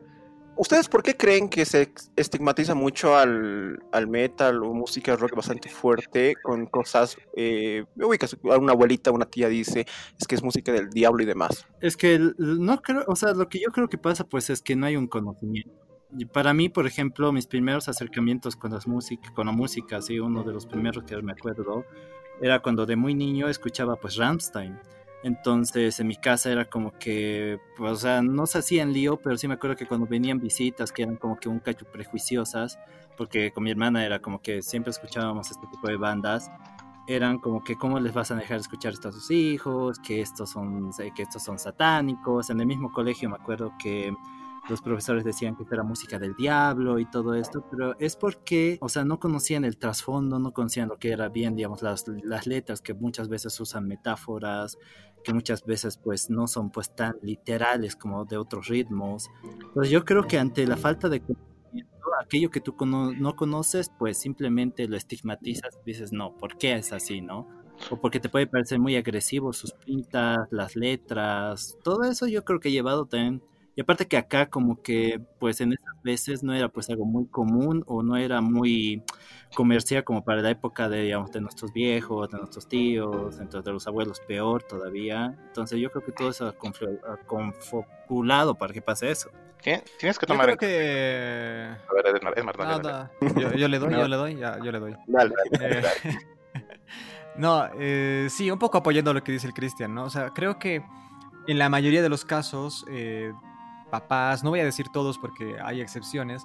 [0.56, 6.36] ¿Ustedes por qué creen que se estigmatiza mucho al, metal o música rock bastante fuerte
[6.42, 9.84] con cosas, eh, ubicas, una abuelita, una tía dice,
[10.18, 11.66] es que es música del diablo y demás?
[11.80, 14.76] Es que no creo, o sea, lo que yo creo que pasa pues es que
[14.76, 15.72] no hay un conocimiento.
[16.32, 20.44] Para mí, por ejemplo, mis primeros acercamientos con, las música, con la música, sí, uno
[20.44, 21.84] de los primeros que me acuerdo,
[22.40, 24.78] era cuando de muy niño escuchaba pues Rammstein.
[25.24, 29.38] Entonces en mi casa era como que, pues, o sea, no se hacían lío, pero
[29.38, 32.78] sí me acuerdo que cuando venían visitas que eran como que un cacho prejuiciosas,
[33.16, 36.50] porque con mi hermana era como que siempre escuchábamos este tipo de bandas,
[37.06, 40.50] eran como que cómo les vas a dejar escuchar esto a sus hijos, que estos
[40.50, 42.50] son, que estos son satánicos.
[42.50, 44.12] En el mismo colegio me acuerdo que
[44.68, 48.88] los profesores decían que era música del diablo y todo esto, pero es porque, o
[48.88, 52.80] sea, no conocían el trasfondo, no conocían lo que era bien, digamos, las, las letras
[52.80, 54.78] que muchas veces usan metáforas,
[55.24, 59.30] que muchas veces pues no son pues tan literales como de otros ritmos.
[59.72, 64.18] Pues yo creo que ante la falta de conocimiento, aquello que tú no conoces, pues
[64.18, 67.48] simplemente lo estigmatizas, dices, no, ¿por qué es así, no?
[67.90, 72.60] O porque te puede parecer muy agresivo sus pintas, las letras, todo eso yo creo
[72.60, 73.42] que llevado también
[73.76, 77.26] y aparte que acá como que pues en esas veces no era pues algo muy
[77.26, 79.02] común o no era muy
[79.54, 83.72] comercial como para la época de digamos de nuestros viejos, de nuestros tíos, entonces de
[83.72, 85.36] los abuelos peor todavía.
[85.46, 89.30] Entonces yo creo que todo eso ha confabulado para que pase eso.
[89.64, 89.82] ¿Qué?
[89.98, 90.50] Tienes que tomar.
[90.50, 91.70] Yo creo que.
[91.88, 94.94] A ver, es es yo, yo, le doy, yo le doy, ya, yo le doy.
[95.06, 95.82] Dale, dale, eh,
[97.36, 100.04] no, eh, sí, un poco apoyando lo que dice el Cristian, ¿no?
[100.04, 100.84] O sea, creo que
[101.46, 103.32] en la mayoría de los casos, eh,
[103.94, 106.44] papás, no voy a decir todos porque hay excepciones,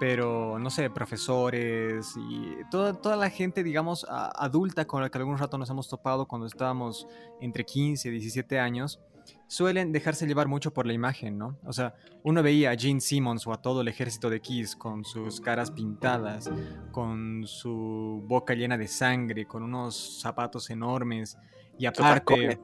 [0.00, 5.38] pero no sé, profesores y toda, toda la gente, digamos, adulta con la que algún
[5.38, 7.06] rato nos hemos topado cuando estábamos
[7.40, 9.00] entre 15 y 17 años,
[9.46, 11.56] suelen dejarse llevar mucho por la imagen, ¿no?
[11.64, 15.04] O sea, uno veía a Gene Simmons o a todo el ejército de Kiss con
[15.04, 16.50] sus caras pintadas,
[16.90, 21.38] con su boca llena de sangre, con unos zapatos enormes
[21.78, 22.58] y aparte,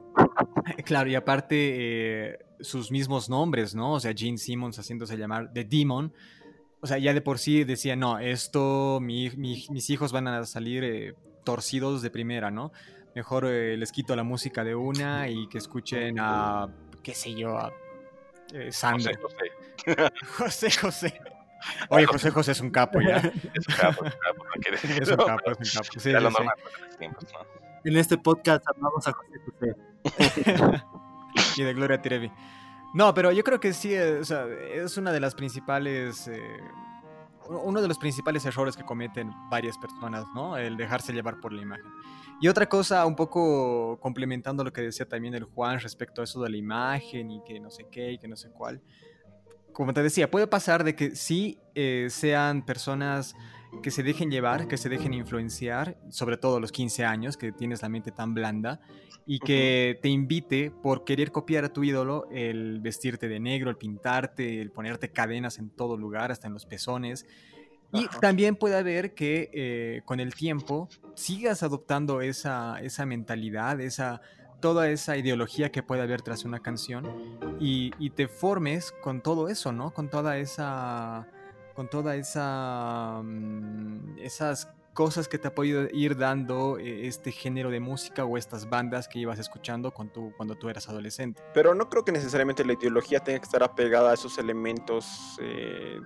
[0.85, 1.55] claro, y aparte
[2.29, 3.93] eh, sus mismos nombres, ¿no?
[3.93, 6.13] O sea, Gene Simmons haciéndose llamar The Demon.
[6.81, 11.15] O sea, ya de por sí decía, no, esto, mis hijos van a salir eh,
[11.43, 12.71] torcidos de primera, ¿no?
[13.15, 16.67] Mejor eh, les quito la música de una y que escuchen a,
[17.01, 17.71] qué sé yo, a
[18.69, 19.13] Sandra.
[20.37, 21.13] José José.
[21.19, 21.19] José
[21.89, 23.17] Oye, José José es un capo ya.
[23.17, 24.45] Es un capo, es un capo.
[24.45, 25.99] No es un capo, es un capo.
[25.99, 26.55] Sí, ya lo normal,
[27.83, 29.75] en este podcast hablamos a José José.
[31.57, 32.31] y de Gloria Trevi.
[32.93, 36.59] No, pero yo creo que sí, eh, es una de las principales, eh,
[37.49, 40.57] uno de los principales errores que cometen varias personas, ¿no?
[40.57, 41.85] El dejarse llevar por la imagen.
[42.39, 46.41] Y otra cosa, un poco complementando lo que decía también el Juan respecto a eso
[46.41, 48.81] de la imagen y que no sé qué y que no sé cuál.
[49.71, 53.35] Como te decía, puede pasar de que sí eh, sean personas
[53.81, 57.51] que se dejen llevar, que se dejen influenciar, sobre todo a los 15 años, que
[57.51, 58.79] tienes la mente tan blanda,
[59.25, 63.77] y que te invite por querer copiar a tu ídolo el vestirte de negro, el
[63.77, 67.25] pintarte, el ponerte cadenas en todo lugar, hasta en los pezones.
[67.91, 74.21] Y también puede haber que eh, con el tiempo sigas adoptando esa, esa mentalidad, esa,
[74.59, 77.05] toda esa ideología que puede haber tras una canción
[77.59, 79.91] y, y te formes con todo eso, ¿no?
[79.91, 81.27] Con toda esa
[81.75, 87.69] con toda esa mm, esas cosas que te ha podido ir dando eh, este género
[87.69, 91.43] de música o estas bandas que ibas escuchando cuando tú, cuando tú eras adolescente.
[91.53, 95.99] Pero no creo que necesariamente la ideología tenga que estar apegada a esos elementos eh,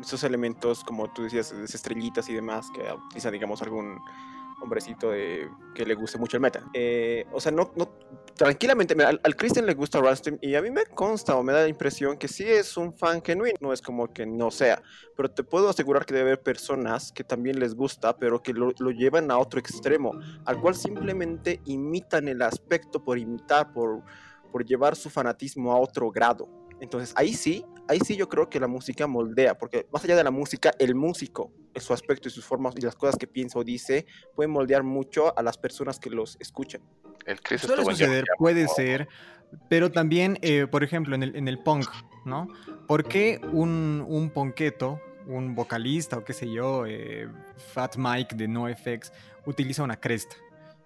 [0.00, 3.98] esos elementos, como tú decías, estrellitas y demás, que utiliza, digamos, algún
[4.62, 6.64] hombrecito de, que le guste mucho el metal.
[6.72, 7.72] Eh, o sea, no
[8.40, 11.60] tranquilamente, al, al, Christian le gusta Rastum y a mí me consta o me da
[11.60, 14.82] la impresión que sí es un fan genuino, no es como que no sea,
[15.14, 18.72] pero te puedo asegurar que debe haber personas que también les gusta, pero que lo,
[18.78, 24.02] lo llevan a otro extremo, al cual simplemente imitan el aspecto por imitar, por,
[24.50, 26.59] por llevar su fanatismo a otro grado.
[26.80, 30.24] Entonces ahí sí, ahí sí yo creo que la música moldea, porque más allá de
[30.24, 33.58] la música, el músico, en su aspecto y sus formas y las cosas que piensa
[33.58, 36.82] o dice, puede moldear mucho a las personas que los escuchan.
[37.26, 39.08] El Suele suceder, puede ser,
[39.68, 41.88] pero también, eh, por ejemplo, en el, en el punk,
[42.24, 42.48] ¿no?
[42.88, 47.28] ¿Por qué un, un ponqueto, un vocalista o qué sé yo, eh,
[47.72, 49.12] Fat Mike de NoFX,
[49.46, 50.36] utiliza una cresta?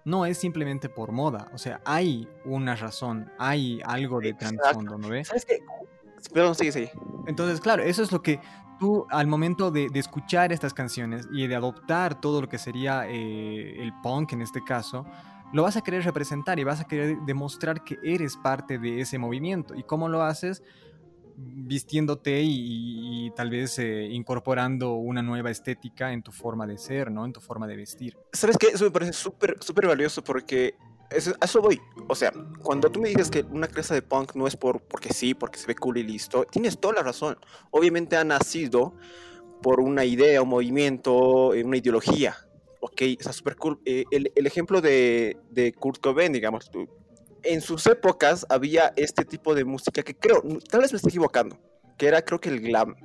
[0.05, 1.49] no es simplemente por moda.
[1.53, 5.27] O sea, hay una razón, hay algo de trasfondo, ¿no ves?
[5.27, 5.59] ¿Sabes qué?
[6.29, 6.91] Perdón, sigue, sigue.
[7.27, 8.39] Entonces, claro, eso es lo que
[8.79, 13.81] tú al momento de, escuchar estas canciones y de adoptar todo lo que sería eh,
[13.81, 15.05] el punk en este caso,
[15.53, 19.17] lo vas a querer representar y vas a querer demostrar que eres parte de ese
[19.17, 19.75] movimiento.
[19.75, 20.61] ¿Y cómo lo haces?
[21.37, 27.25] vistiéndote y, tal vez eh, incorporando una nueva estética en tu forma de ser, ¿no?
[27.25, 28.17] En tu forma de vestir.
[28.31, 28.67] ¿Sabes qué?
[28.67, 30.75] Eso me parece súper, súper valioso porque
[31.09, 31.81] eso, a eso voy.
[32.07, 35.13] O sea, cuando tú me dices que una cresta de punk no es por, porque
[35.13, 37.37] sí, porque se ve cool y listo, tienes toda la razón.
[37.71, 38.93] Obviamente ha nacido
[39.61, 42.35] por una idea, un movimiento, eh, una ideología.
[42.81, 43.79] Ok, está súper cool.
[43.85, 46.69] Eh, el, ejemplo de, de Kurt Cobain, digamos,
[47.45, 51.57] en sus épocas había este tipo de música que creo, tal vez me estoy equivocando,
[51.97, 52.95] que era creo que el glam.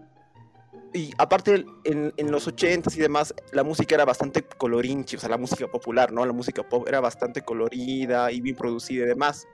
[0.92, 5.28] Y aparte en, en los 80 y demás, la música era bastante colorinchi, o sea,
[5.28, 6.26] la música popular, ¿no?
[6.26, 9.46] La música pop era bastante colorida y bien producida y demás.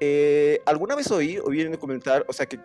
[0.00, 2.60] Eh, alguna vez oí, en un documental, o sea, que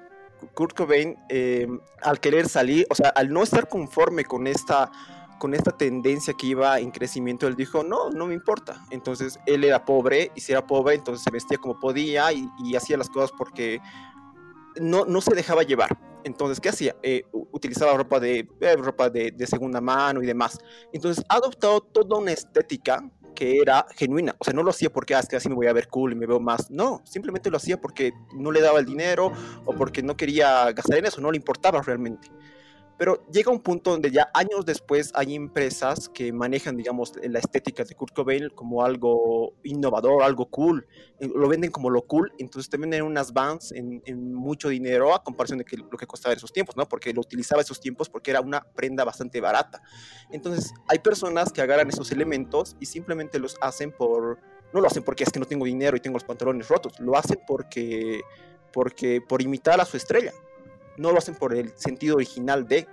[0.53, 1.67] Kurt Cobain, eh,
[2.01, 4.91] al querer salir, o sea, al no estar conforme con esta
[5.41, 8.79] con esta tendencia que iba en crecimiento, él dijo, no, no me importa.
[8.91, 12.95] Entonces él era pobre y si era pobre, entonces se vestía como podía y, hacía
[12.95, 13.81] las cosas porque
[14.79, 15.97] no, no se dejaba llevar.
[16.23, 16.95] Entonces, ¿qué hacía?
[17.01, 20.59] Eh, utilizaba ropa, de, eh, ropa de, segunda mano y demás.
[20.93, 23.03] Entonces, ha adoptado toda una estética
[23.35, 24.35] que era genuina.
[24.37, 26.15] O sea, no lo hacía porque ah, que así me voy a ver cool y
[26.15, 26.69] me veo más.
[26.69, 29.31] No, simplemente lo hacía porque no le daba el dinero
[29.65, 32.29] o porque no quería gastar en eso, no le importaba realmente.
[33.01, 37.83] Pero llega un punto donde ya años después hay empresas que manejan, digamos, la estética
[37.83, 40.85] de Kurt Cobain como algo innovador, algo cool.
[41.19, 44.03] Lo venden como lo cool, entonces te venden unas bands en,
[44.35, 46.87] mucho dinero a comparación de que, lo que costaba en esos tiempos, ¿no?
[46.87, 49.81] Porque lo utilizaba esos tiempos porque era una prenda bastante barata.
[50.29, 54.37] Entonces hay personas que agarran esos elementos y simplemente los hacen por...
[54.73, 57.17] No lo hacen porque es que no tengo dinero y tengo los pantalones rotos, lo
[57.17, 58.21] hacen porque,
[58.71, 60.33] porque por imitar a su estrella
[61.01, 62.87] no lo hacen por el sentido original de,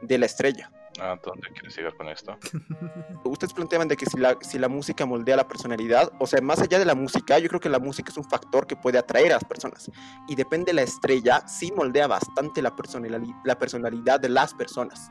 [0.00, 0.70] de la estrella.
[0.98, 2.36] Ah, ¿dónde quieres llegar con esto?
[3.24, 6.60] Ustedes planteaban de que si la, si la música moldea la personalidad, o sea, más
[6.60, 9.32] allá de la música, yo creo que la música es un factor que puede atraer
[9.32, 9.90] a las personas.
[10.26, 15.10] Y depende de la estrella, sí moldea bastante la personalidad, la personalidad de las personas.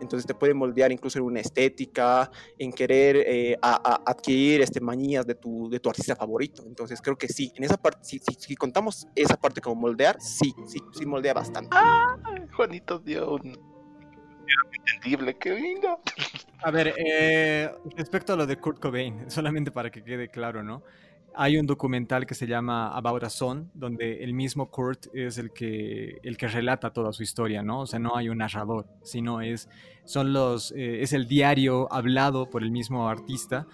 [0.00, 5.26] Entonces te puede moldear incluso en una estética, en querer eh, a, adquirir este, manías
[5.26, 6.64] de tu, de tu artista favorito.
[6.66, 10.54] Entonces creo que sí, en esa parte, si, si, contamos esa parte como moldear, sí,
[10.66, 11.70] sí, sí moldea bastante.
[11.72, 12.16] Ah,
[12.54, 13.58] Juanito dio un
[14.72, 16.00] entendible, qué lindo.
[16.62, 20.82] A ver, eh, respecto a lo de Kurt Cobain, solamente para que quede claro, ¿no?
[21.34, 25.52] Hay un documental que se llama About a Son, donde el mismo Kurt es el
[25.52, 27.80] que, el que relata toda su historia, ¿no?
[27.82, 29.68] O sea, no hay un narrador, sino es,
[30.04, 33.66] son los, eh, es el diario hablado por el mismo artista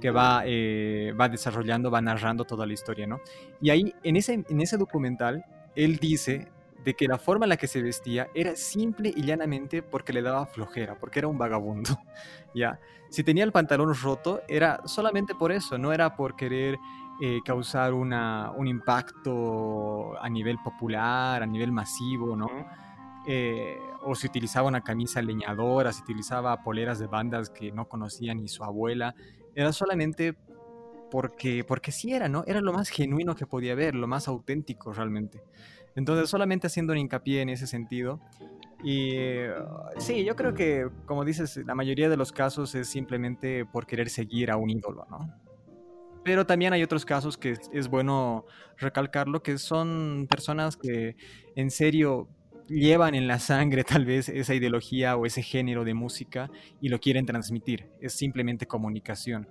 [0.00, 3.20] que va, eh, va desarrollando, va narrando toda la historia, ¿no?
[3.60, 5.44] Y ahí, en ese, en ese documental,
[5.76, 6.48] él dice
[6.84, 10.22] de que la forma en la que se vestía era simple y llanamente porque le
[10.22, 11.98] daba flojera, porque era un vagabundo,
[12.54, 12.80] ¿ya?
[13.10, 16.78] Si tenía el pantalón roto, era solamente por eso, no era por querer
[17.24, 22.50] eh, causar una, un impacto a nivel popular, a nivel masivo, ¿no?
[23.28, 28.34] Eh, o si utilizaba una camisa leñadora, si utilizaba poleras de bandas que no conocía
[28.34, 29.14] ni su abuela,
[29.54, 30.34] era solamente
[31.12, 32.42] porque, porque sí era, ¿no?
[32.44, 35.44] Era lo más genuino que podía haber, lo más auténtico realmente.
[35.94, 38.18] Entonces, solamente haciendo un hincapié en ese sentido.
[38.82, 39.12] Y
[39.98, 44.10] sí, yo creo que, como dices, la mayoría de los casos es simplemente por querer
[44.10, 45.41] seguir a un ídolo, ¿no?
[46.24, 48.46] Pero también hay otros casos que es, bueno
[48.78, 51.16] recalcarlo, que son personas que
[51.56, 52.28] en serio
[52.68, 57.00] llevan en la sangre tal vez esa ideología o ese género de música y lo
[57.00, 57.90] quieren transmitir.
[58.00, 59.48] Es simplemente comunicación.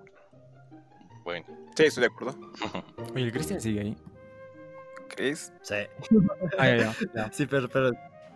[1.24, 1.46] Bueno.
[1.76, 2.38] Sí, estoy de acuerdo.
[3.16, 3.98] Oye, el Cristian sigue ahí.
[5.10, 5.54] ¿Crees?
[5.62, 5.76] Sí.
[6.58, 7.30] Ah, ya, ya.
[7.34, 7.92] Sí, pero, pero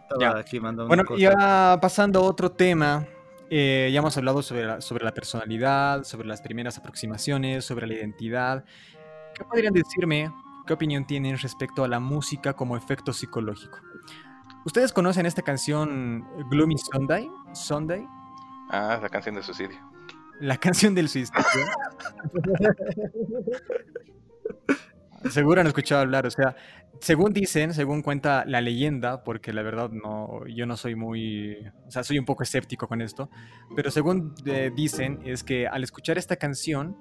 [0.10, 3.08] estaba aquí mandando Bueno, ya pasando a otro tema,
[3.50, 7.94] eh, ya hemos hablado sobre la, sobre la personalidad, sobre las primeras aproximaciones, sobre la
[7.94, 8.66] identidad.
[9.36, 10.32] ¿Qué podrían decirme?
[10.66, 13.78] ¿Qué opinión tienen respecto a la música como efecto psicológico?
[14.66, 17.30] ¿Ustedes conocen esta canción Gloomy Sunday?
[17.54, 18.06] Sunday?
[18.70, 19.78] Ah, la canción de suicidio.
[20.40, 21.44] La canción del suicidio.
[25.30, 26.56] Seguro han escuchado hablar, o sea,
[27.00, 31.58] según dicen, según cuenta la leyenda, porque la verdad no, yo no soy muy,
[31.88, 33.30] o sea, soy un poco escéptico con esto,
[33.76, 36.96] pero según eh, dicen es que al escuchar esta canción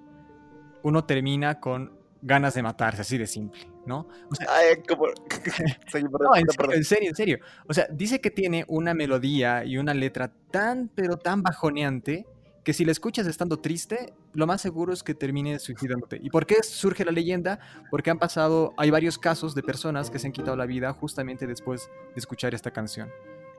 [0.82, 4.08] uno termina con ganas de matarse, así de simple, ¿no?
[4.30, 5.06] O sea, Ay, como...
[5.94, 6.72] No, en perdón.
[6.72, 7.38] serio, en serio, en serio.
[7.68, 12.26] O sea, dice que tiene una melodía y una letra tan, pero tan bajoneante
[12.64, 16.18] que si la escuchas estando triste, lo más seguro es que termines suicidándote.
[16.22, 17.60] ¿Y por qué surge la leyenda?
[17.90, 21.46] Porque han pasado, hay varios casos de personas que se han quitado la vida justamente
[21.46, 23.10] después de escuchar esta canción.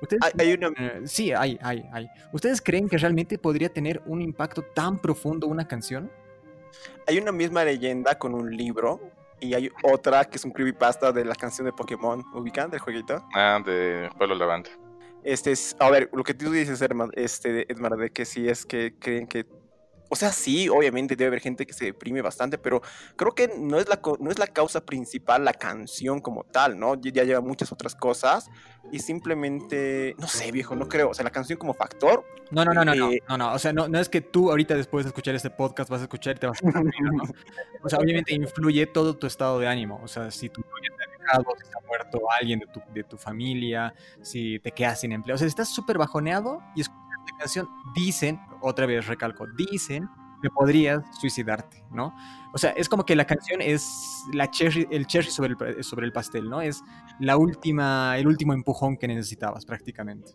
[0.01, 1.07] ¿Ustedes Hay, hay una...
[1.07, 2.07] sí, hay, hay, hay.
[2.33, 6.11] ¿Ustedes creen que realmente podría tener un impacto tan profundo una canción?
[7.07, 8.99] Hay una misma leyenda con un libro
[9.39, 12.71] y hay otra que es un creepypasta de la canción de Pokémon, ¿ubican?
[12.71, 13.23] Del jueguito.
[13.35, 14.71] Ah, de Pueblo Levante.
[15.25, 18.63] Este es, a ver, lo que tú dices, Edmar, este, Edmar, de que sí es
[18.63, 19.47] que creen que,
[20.07, 22.83] o sea, sí, obviamente debe haber gente que se deprime bastante, pero
[23.15, 26.93] creo que no es la, no es la causa principal la canción como tal, ¿no?
[27.01, 28.51] Ya lleva muchas otras cosas
[28.91, 32.75] y simplemente, no sé, viejo, no creo, o sea, la canción como factor, No, no,
[32.75, 35.05] no, no, no, Eh, no, no, o sea, no, no es que tú ahorita después
[35.05, 37.23] de escuchar este podcast vas a escuchar y te vas a ¿no?
[37.81, 40.61] O sea, obviamente influye todo tu estado de ánimo, o sea, si tu
[41.33, 45.35] si se ha muerto alguien de tu, de tu familia, si te quedas sin empleo,
[45.35, 50.09] o sea, estás súper bajoneado y escuchas esta canción, dicen, otra vez recalco, dicen
[50.41, 52.15] que podrías suicidarte, ¿no?
[52.53, 56.05] O sea, es como que la canción es la cherry, el cherry sobre el, sobre
[56.05, 56.61] el pastel, ¿no?
[56.61, 56.83] Es
[57.19, 60.33] la última, el último empujón que necesitabas prácticamente.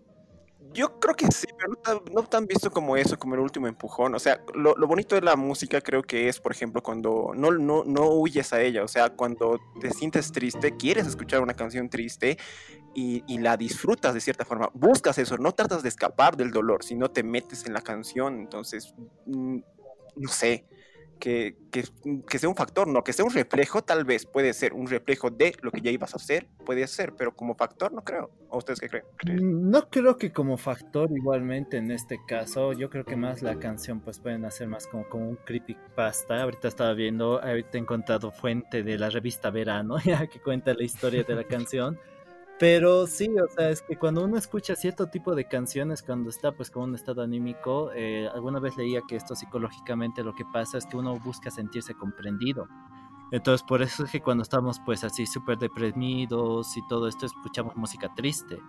[0.72, 3.66] Yo creo que sí, pero no tan, no tan visto como eso, como el último
[3.66, 4.14] empujón.
[4.14, 7.82] O sea, lo, bonito de la música creo que es, por ejemplo, cuando no, no,
[7.84, 8.84] no huyes a ella.
[8.84, 12.38] O sea, cuando te sientes triste, quieres escuchar una canción triste
[12.94, 14.70] y, y la disfrutas de cierta forma.
[14.72, 18.38] Buscas eso, no tratas de escapar del dolor, sino te metes en la canción.
[18.38, 18.94] Entonces,
[19.26, 19.58] mm,
[20.16, 20.66] no sé,
[21.20, 21.84] que, que,
[22.28, 25.30] que sea un factor, no, que sea un reflejo, tal vez puede ser un reflejo
[25.30, 28.30] de lo que ya ibas a hacer, puede ser, pero como factor no creo.
[28.48, 29.04] ¿O ustedes qué creen?
[29.22, 33.58] Mm, No creo que como factor igualmente en este caso, yo creo que más la
[33.58, 36.42] canción pues pueden hacer más como, como un creepypasta.
[36.42, 40.82] Ahorita estaba viendo, ahorita he encontrado fuente de la revista Verano, ya que cuenta la
[40.82, 41.98] historia de la canción.
[42.60, 46.52] Pero sí, o sea, es que cuando uno escucha cierto tipo de canciones, cuando está
[46.52, 50.76] pues con un estado anímico, eh, alguna vez leía que esto psicológicamente lo que pasa
[50.76, 52.68] es que uno busca sentirse comprendido.
[53.32, 57.76] Entonces por eso es que cuando estamos pues así súper deprimidos y todo esto escuchamos
[57.76, 58.60] música triste.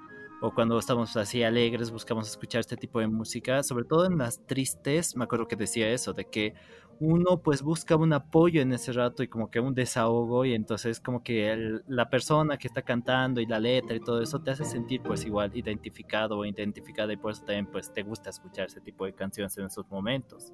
[0.41, 3.63] O cuando estamos así alegres buscamos escuchar este tipo de música.
[3.63, 6.53] Sobre todo en las tristes, me acuerdo que decía eso, de que
[6.99, 10.99] uno pues busca un apoyo en ese rato y como que un desahogo y entonces
[10.99, 14.51] como que el- la persona que está cantando y la letra y todo eso te
[14.51, 18.65] hace sentir pues igual identificado o identificada y por eso también pues te gusta escuchar
[18.67, 20.53] ese tipo de canciones en esos momentos.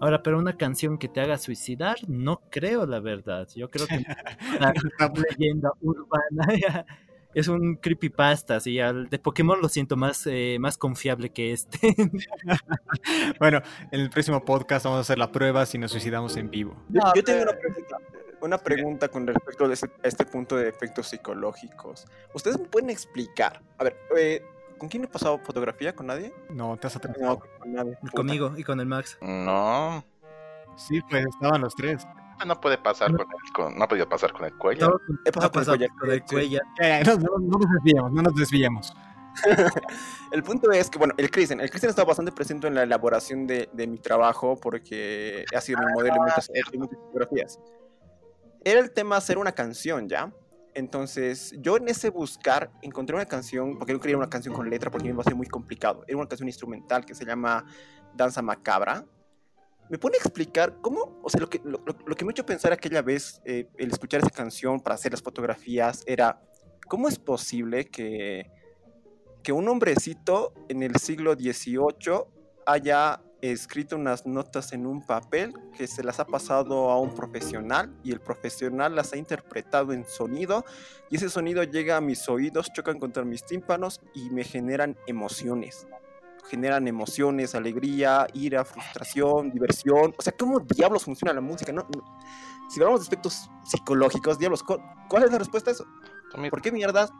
[0.00, 3.48] Ahora, pero una canción que te haga suicidar, no creo la verdad.
[3.56, 3.96] Yo creo que
[4.60, 4.72] una
[5.38, 6.46] leyenda urbana
[7.34, 11.78] es un creepypasta, así al de Pokémon lo siento más, eh, más confiable que este.
[13.38, 13.60] Bueno,
[13.90, 16.74] en el próximo podcast vamos a hacer la prueba si nos suicidamos en vivo.
[16.88, 17.96] Yo, No, yo tengo una pregunta,
[18.40, 22.06] una pregunta con respecto a este, a este punto de efectos psicológicos.
[22.34, 23.62] ¿Ustedes me pueden explicar?
[23.78, 24.42] A ver, eh,
[24.78, 25.94] ¿con quién he pasado fotografía?
[25.94, 26.32] ¿Con nadie?
[26.50, 27.42] No, te has No, atrasado.
[27.58, 27.96] con nadie.
[28.00, 28.12] Puta.
[28.12, 29.18] Conmigo y con el Max.
[29.20, 30.04] No,
[30.76, 32.06] Sí, pues estaban los tres.
[32.46, 34.88] No puede pasar con el, con- no ha podido pasar con el cuello.
[34.88, 35.90] No, He pasado ha con el pasado collar.
[35.98, 36.34] con el Sí.
[36.34, 36.60] cuello.
[36.80, 38.96] Ya, ya, no, no- no nos desviemos, no nos desviemos.
[40.32, 43.68] El punto es que, bueno, el Cristian, el estado bastante presente en la elaboración de,
[43.72, 47.58] de mi trabajo porque ha sido mi modelo en muchas, en muchas fotografías.
[48.64, 50.32] Era el tema hacer una canción, ¿ya?
[50.74, 54.90] Entonces, yo en ese buscar encontré una canción, porque no quería una canción con letra
[54.90, 56.04] porque me iba a ser muy complicado.
[56.06, 57.64] Era una canción instrumental que se llama
[58.14, 59.04] Danza Macabra.
[59.90, 61.82] ¿Me pone a explicar cómo, o sea, lo que, lo,
[62.14, 65.22] que me ha hecho pensar aquella vez, eh, el escuchar esa canción para hacer las
[65.22, 66.42] fotografías, era,
[66.86, 68.50] ¿cómo es posible que,
[69.42, 72.24] que un hombrecito en el siglo XVIII
[72.66, 77.94] haya escrito unas notas en un papel que se las ha pasado a un profesional
[78.02, 80.64] y el profesional las ha interpretado en sonido
[81.08, 85.86] y ese sonido llega a mis oídos, chocan contra mis tímpanos y me generan emociones.
[86.50, 90.14] Generan emociones, alegría, ira, frustración, diversión.
[90.16, 91.72] O sea, ¿cómo diablos funciona la música?
[91.72, 91.86] No,
[92.70, 95.86] Si hablamos de aspectos psicológicos, diablos, ¿cuál es la respuesta a eso?
[96.50, 97.12] ¿Por qué mierdas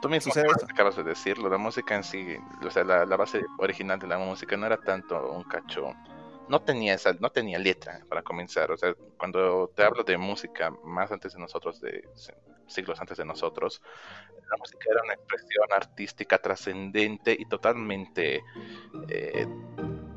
[0.00, 0.32] Tú mismo
[0.70, 4.56] acabas de decirlo, la música en sí, o sea, la, base original de la música
[4.56, 5.94] no era tanto un cacho,
[6.48, 10.70] no tenía esa, no tenía letra para comenzar, o sea, cuando te hablo de música
[10.84, 12.04] más antes de nosotros, de
[12.66, 13.82] siglos antes de nosotros,
[14.50, 18.42] la música era una expresión artística trascendente y totalmente
[19.08, 19.46] eh,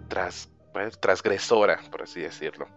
[0.08, 2.68] tras, pues, transgresora, por así decirlo.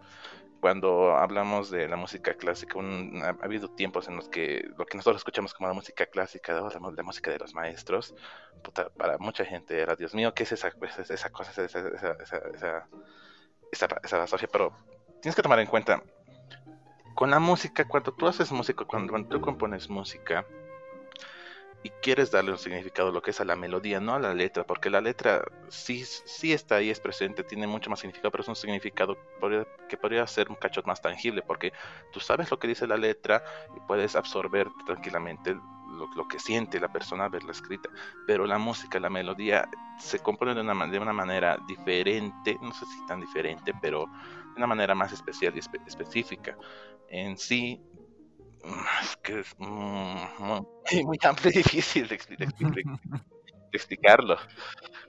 [0.61, 5.21] Cuando hablamos de la música clásica, ha, habido tiempos en los que lo que nosotros
[5.21, 8.15] escuchamos como la música clásica, la, música de los maestros,
[8.97, 10.73] para mucha gente era, Dios mío, ¿qué es esa,
[11.09, 12.89] esa cosa, esa, esa, esa,
[13.73, 14.73] esa, esa Pero
[15.21, 16.01] tienes que tomar en cuenta,
[17.15, 20.47] con la música, cuando tú haces música, cuando tú compones música,
[21.85, 24.65] y quieres darle un significado lo que es a la melodía, no a la letra,
[24.65, 28.49] porque la letra sí, sí está ahí, es presente, tiene mucho más significado, pero es
[28.49, 29.17] un significado
[29.89, 31.73] que podría ser un cachot más tangible, porque
[32.13, 33.43] tú sabes lo que dice la letra
[33.77, 35.57] y puedes absorber tranquilamente
[36.17, 37.91] lo, que siente la persona al verla escrita,
[38.27, 42.87] pero la música, la melodía se compone de una, de una manera diferente, no sé
[42.87, 46.57] si tan diferente, pero de una manera más especial y específica.
[47.13, 47.79] En sí,
[49.03, 52.19] es que es muy, amplio y difícil de,
[53.71, 54.39] explicarlo.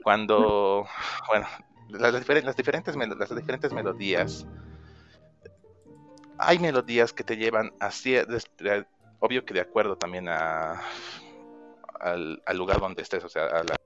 [0.04, 0.86] Cuando,
[1.30, 1.48] bueno,
[1.88, 4.46] las, diferentes, las, diferentes, las diferentes melodías,
[6.38, 8.28] hay melodías que te llevan hacia,
[9.20, 10.82] obvio que de acuerdo también a,
[12.02, 13.78] al, lugar donde estés, o sea, a la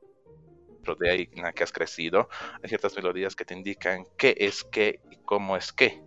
[1.00, 2.30] de ahí en la que has crecido,
[2.64, 6.07] hay ciertas melodías que te indican qué es qué y cómo es qué.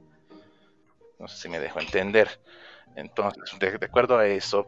[1.20, 2.28] No sé si me dejo entender.
[2.96, 4.66] Entonces, de, acuerdo a eso,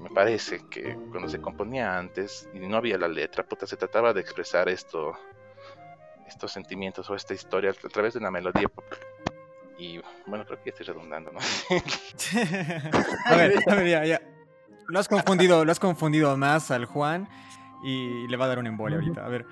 [0.00, 4.12] me parece que cuando se componía antes y no había la letra, puta, se trataba
[4.12, 5.12] de expresar esto,
[6.26, 8.70] estos sentimientos o esta historia a través de una melodía.
[9.76, 11.40] Y bueno, creo que estoy redundando, ¿no?
[13.26, 14.22] a ver, a ver, ya, ya.
[14.86, 17.28] Lo has confundido, lo has confundido más al Juan
[17.82, 19.24] y le va a dar un embole ahorita.
[19.24, 19.44] A ver.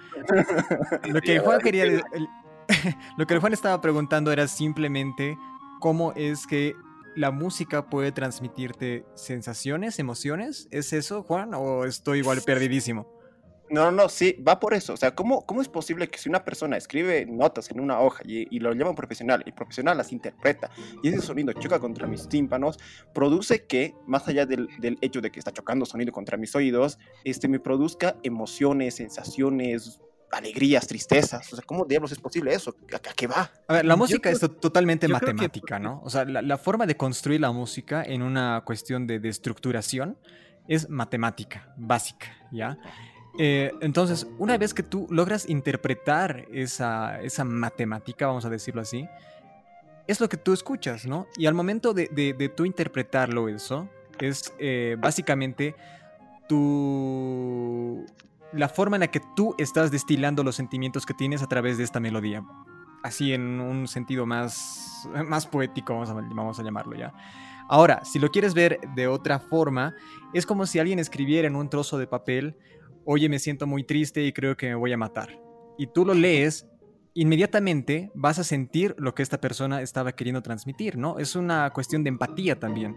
[1.04, 1.84] Lo que el Juan quería.
[3.16, 5.36] lo que el Juan estaba preguntando era simplemente
[5.82, 6.76] cómo es que
[7.16, 10.68] la música puede transmitirte sensaciones, emociones.
[10.70, 11.54] ¿Es eso, Juan?
[11.54, 13.20] ¿O estoy igual perdidísimo?
[13.68, 14.92] No, no, sí, va por eso.
[14.92, 18.22] O sea, ¿cómo, cómo es posible que si una persona escribe notas en una hoja
[18.24, 20.70] y, lo llama un profesional, y el profesional las interpreta
[21.02, 22.78] y ese sonido choca contra mis tímpanos,
[23.12, 26.98] produce que, más allá del, del hecho de que está chocando sonido contra mis oídos,
[27.24, 30.00] este, me produzca emociones, sensaciones,
[30.32, 31.52] alegrías, tristezas.
[31.52, 32.74] O sea, ¿cómo diablos es posible eso?
[32.92, 33.50] ¿A, qué va?
[33.68, 36.00] A ver, la música es totalmente matemática, ¿no?
[36.04, 40.16] O sea, la, forma de construir la música en una cuestión de, estructuración
[40.68, 42.78] es matemática, básica, ¿ya?
[43.38, 49.08] Eh, entonces, una vez que tú logras interpretar esa, esa matemática, vamos a decirlo así,
[50.06, 51.26] es lo que tú escuchas, ¿no?
[51.36, 55.74] Y al momento de, de, tú interpretarlo eso, es eh, básicamente
[56.48, 58.04] tu
[58.52, 61.84] la forma en la que tú estás destilando los sentimientos que tienes a través de
[61.84, 62.44] esta melodía.
[63.02, 67.12] Así en un sentido más, más poético, vamos a, vamos a llamarlo ya.
[67.68, 69.94] Ahora, si lo quieres ver de otra forma,
[70.32, 72.56] es como si alguien escribiera en un trozo de papel,
[73.04, 75.40] oye, me siento muy triste y creo que me voy a matar.
[75.78, 76.66] Y tú lo lees
[77.14, 81.18] inmediatamente vas a sentir lo que esta persona estaba queriendo transmitir, ¿no?
[81.18, 82.96] Es una cuestión de empatía también.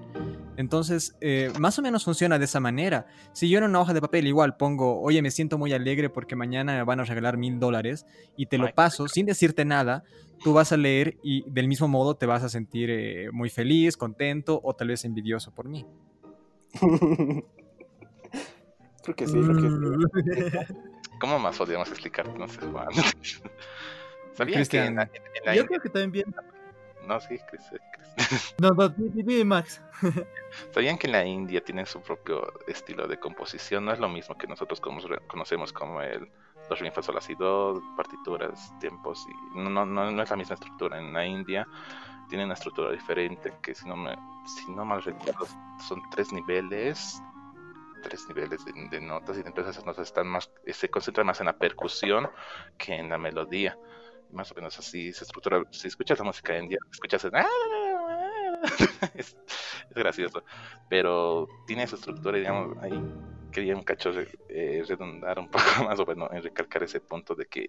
[0.58, 3.08] Entonces, eh, más o menos funciona de esa manera.
[3.34, 6.36] Si yo en una hoja de papel igual pongo, oye, me siento muy alegre porque
[6.36, 8.06] mañana me van a regalar mil dólares
[8.38, 10.04] y te lo paso sin decirte nada,
[10.44, 13.98] tú vas a leer y del mismo modo te vas a sentir eh, muy feliz,
[13.98, 15.86] contento o tal vez envidioso por mí.
[19.04, 20.74] creo que sí, creo que sí.
[21.20, 22.28] ¿Cómo más podríamos explicar?
[22.38, 22.60] No sé,
[24.36, 24.66] Juan.
[24.66, 26.36] ¿Sabían que en la, Yo creo que también bien.
[27.08, 27.64] No, sí, Chris.
[28.60, 29.82] no, no, vive Max.
[30.72, 33.86] ¿Sabían que en la India tienen su propio estilo de composición?
[33.86, 34.82] No es lo mismo que nosotros
[35.28, 36.30] conocemos como el
[36.70, 40.98] los rim, sol, do, partituras, tiempos, y no, no, no, es la misma estructura.
[40.98, 41.68] En la India
[42.30, 44.16] tienen una estructura diferente que si no me,
[44.46, 45.46] si no mal recuerdo
[45.88, 47.22] son tres niveles
[48.02, 51.58] tres niveles de, notas y entonces esas notas están más se concentran más en la
[51.58, 52.30] percusión
[52.78, 53.78] que en la melodía
[54.36, 55.64] más o menos así se estructura.
[55.72, 57.26] Si escuchas la música india, escuchas
[59.16, 59.38] es,
[59.90, 60.44] gracioso,
[60.90, 63.00] pero tiene esa estructura, digamos, ahí
[63.52, 64.12] quería un cacho
[64.50, 67.68] eh, redundar un poco más o menos en recalcar ese punto de que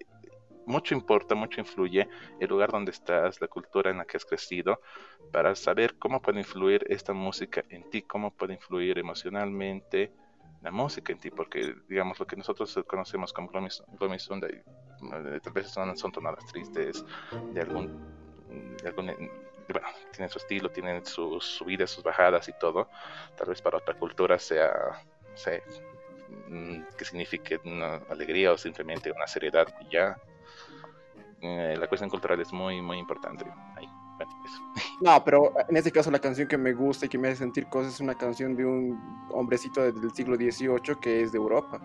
[0.65, 2.09] mucho importa, mucho influye
[2.41, 4.81] el lugar donde estás, la cultura en la que has crecido,
[5.31, 10.11] para saber cómo puede influir esta música en ti, cómo puede influir emocionalmente
[10.61, 14.63] la música en ti, porque digamos lo que nosotros conocemos como eh,
[15.41, 17.05] tal vez son, tonadas tristes
[17.53, 17.91] de algún,
[19.69, 22.89] bueno, tienen su estilo, tienen sus subidas, sus bajadas y todo.
[23.35, 24.71] Tal vez para otra cultura sea,
[25.35, 25.63] sé,
[26.49, 30.17] mm, que signifique una alegría o simplemente una seriedad y ya.
[31.41, 33.45] Eh, la cuestión cultural es muy, muy importante.
[33.75, 33.87] Ahí.
[35.01, 37.67] No, pero en este caso la canción que me gusta y que me hace sentir
[37.67, 41.79] cosas es una canción de un hombrecito del siglo XVIII que es de Europa.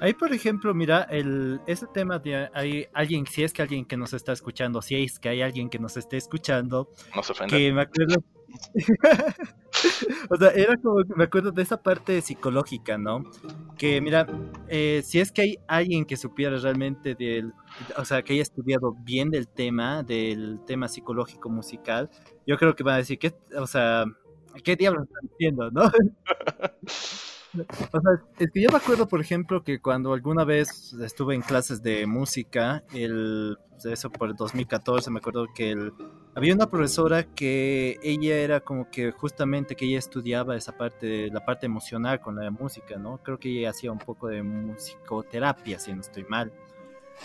[0.00, 3.96] Ahí, por ejemplo, mira, el, ese tema de hay alguien, si es que alguien que
[3.96, 6.90] nos está escuchando, si es que hay alguien que nos esté escuchando,
[7.48, 8.22] que me acuerdo,
[10.30, 13.24] o sea, era como, me acuerdo de esa parte psicológica, ¿no?
[13.76, 14.26] Que mira,
[14.68, 17.52] eh, si es que hay alguien que supiera realmente del,
[17.96, 22.08] o sea, que haya estudiado bien del tema, del tema psicológico musical,
[22.46, 24.04] yo creo que va a decir, que, o sea,
[24.62, 25.90] ¿qué diablos están diciendo, no?
[27.54, 31.40] O sea, es que yo me acuerdo, por ejemplo, que cuando alguna vez estuve en
[31.40, 35.92] clases de música, el, eso por el 2014, me acuerdo que el,
[36.34, 41.44] había una profesora que ella era como que justamente que ella estudiaba esa parte, la
[41.44, 43.18] parte emocional con la música, ¿no?
[43.22, 46.52] Creo que ella hacía un poco de musicoterapia, si no estoy mal.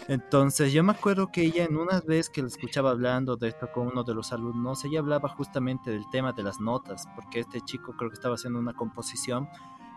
[0.07, 3.71] Entonces yo me acuerdo que ella en una vez que la escuchaba hablando de esto
[3.71, 7.61] con uno de los alumnos, ella hablaba justamente del tema de las notas, porque este
[7.61, 9.47] chico creo que estaba haciendo una composición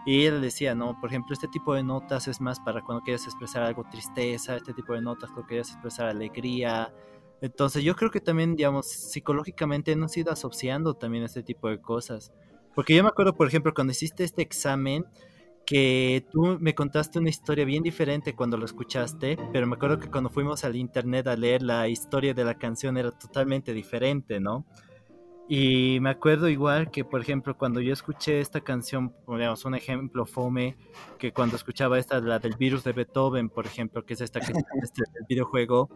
[0.07, 3.25] y ella decía, no, por ejemplo, este tipo de notas es más para cuando quieres
[3.25, 6.95] expresar algo tristeza, este tipo de notas cuando quieres expresar alegría.
[7.41, 12.33] Entonces yo creo que también, digamos, psicológicamente hemos ido asociando también este tipo de cosas.
[12.75, 15.05] Porque yo me acuerdo, por ejemplo, cuando hiciste este examen,
[15.67, 20.09] que tú me contaste una historia bien diferente cuando lo escuchaste, pero me acuerdo que
[20.09, 24.65] cuando fuimos al internet a leer la historia de la canción era totalmente diferente, ¿no?
[25.49, 30.27] Y me acuerdo igual que, por ejemplo, cuando yo escuché esta canción, digamos, un ejemplo
[30.27, 30.77] fome,
[31.19, 34.53] que cuando escuchaba esta, la del virus de Beethoven, por ejemplo, que es esta que
[34.83, 35.89] este, el videojuego,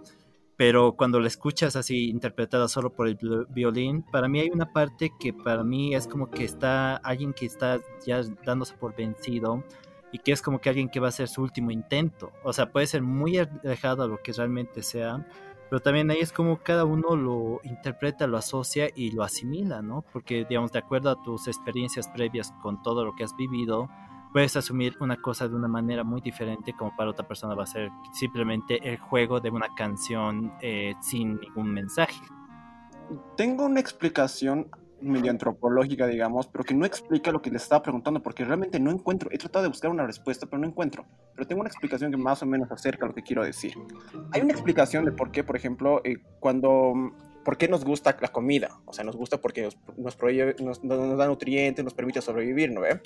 [0.57, 5.11] pero cuando la escuchas así interpretada solo por el violín, para mí hay una parte
[5.18, 9.64] que para mí es como que está alguien que está ya dándose por vencido
[10.12, 12.30] y que es como que alguien que va a hacer su último intento.
[12.44, 15.26] O sea, puede ser muy alejado a lo que realmente sea,
[15.71, 20.05] pero también ahí es como cada uno lo interpreta, lo asocia y lo asimila, ¿no?
[20.12, 23.89] Porque, digamos, de acuerdo a tus experiencias previas con todo lo que has vivido,
[24.33, 27.66] puedes asumir una cosa de una manera muy diferente como para otra persona va a
[27.66, 32.21] ser simplemente el juego de una canción eh, sin ningún mensaje.
[33.37, 34.68] Tengo una explicación
[35.01, 38.90] medio antropológica, digamos, pero que no explica lo que les estaba preguntando, porque realmente no
[38.90, 41.05] encuentro, he tratado de buscar una respuesta, pero no encuentro.
[41.34, 43.74] Pero tengo una explicación que más o menos acerca lo que quiero decir.
[44.32, 46.92] Hay una explicación de por qué, por ejemplo, eh, cuando,
[47.44, 48.80] por qué nos gusta la comida.
[48.86, 53.01] O sea, nos gusta porque nos, nos, nos, da nutrientes, nos permite sobrevivir, ¿no ve?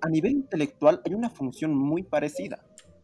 [0.00, 2.60] A nivel intelectual hay una función muy parecida.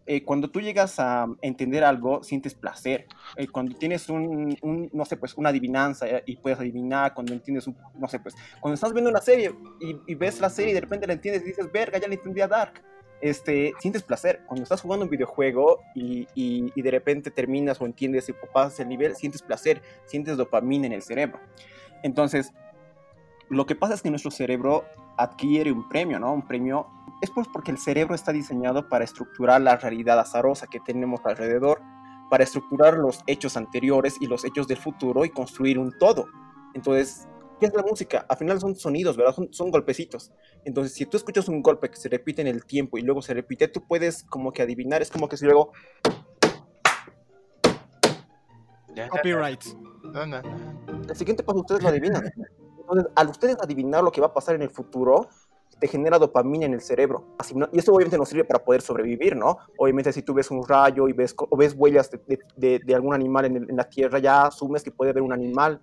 [0.07, 3.07] Eh, cuando tú llegas a entender algo, sientes placer.
[3.37, 4.57] Eh, cuando tienes un,
[4.93, 8.35] no sé, pues una adivinanza eh, y puedes adivinar, cuando entiendes, un, no sé, pues,
[8.61, 11.47] cuando estás viendo una serie y, ves la serie y de repente la entiendes y
[11.47, 12.83] dices, verga, ya la entendí a Dark.
[13.21, 14.43] Este, sientes placer.
[14.47, 18.89] Cuando estás jugando un videojuego y, y, de repente terminas o entiendes y pasas el
[18.89, 21.41] nivel, sientes placer, sientes dopamina en el cerebro.
[22.03, 22.53] Entonces,
[23.49, 24.85] lo que pasa es que nuestro cerebro
[25.17, 26.35] adquiere un premio, ¿no?
[26.35, 26.87] Un premio
[27.25, 31.81] es pues porque el cerebro está diseñado para estructurar la realidad azarosa que tenemos alrededor,
[32.31, 36.27] para estructurar los hechos anteriores y los hechos del futuro y construir un todo.
[36.75, 37.27] Entonces,
[37.59, 38.27] ¿qué es la música?
[38.29, 39.35] Al final son sonidos, ¿verdad?
[39.51, 40.33] Son, golpecitos.
[40.65, 43.33] Entonces, si tú escuchas un golpe que se repite en el tiempo y luego se
[43.33, 45.73] repite, tú puedes como que adivinar, es como que si luego...
[49.11, 49.65] Copyright.
[51.09, 52.31] El siguiente paso ustedes lo adivinan.
[52.81, 55.29] Entonces, al ustedes adivinar lo que va a pasar en el futuro,
[55.79, 57.25] te genera dopamina en el cerebro.
[57.39, 59.59] Así, Y esto obviamente nos sirve para poder sobrevivir, ¿no?
[59.77, 63.45] Obviamente si tú ves un rayo y ves, o ves huellas de, de, algún animal
[63.45, 65.81] en, la tierra, ya asumes que puede haber un animal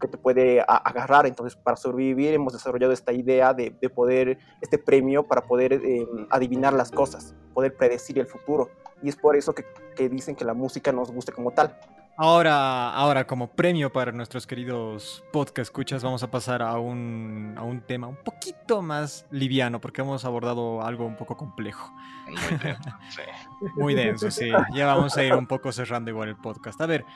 [0.00, 1.26] que te puede agarrar.
[1.26, 6.72] Entonces, para sobrevivir hemos desarrollado esta idea de, poder, este premio para poder em, adivinar
[6.72, 8.70] las cosas, poder predecir el futuro.
[9.02, 9.64] Y es por eso que,
[9.96, 11.78] que dicen que la música nos gusta como tal.
[12.16, 17.62] Ahora, ahora, como premio para nuestros queridos podcast escuchas, vamos a pasar a un, a
[17.62, 21.90] un tema un poquito más liviano, porque hemos abordado algo un poco complejo.
[22.28, 23.22] Muy denso, sí.
[23.76, 24.50] Muy denso, sí.
[24.74, 26.78] Ya vamos a ir un poco cerrando igual el podcast.
[26.82, 27.06] A ver,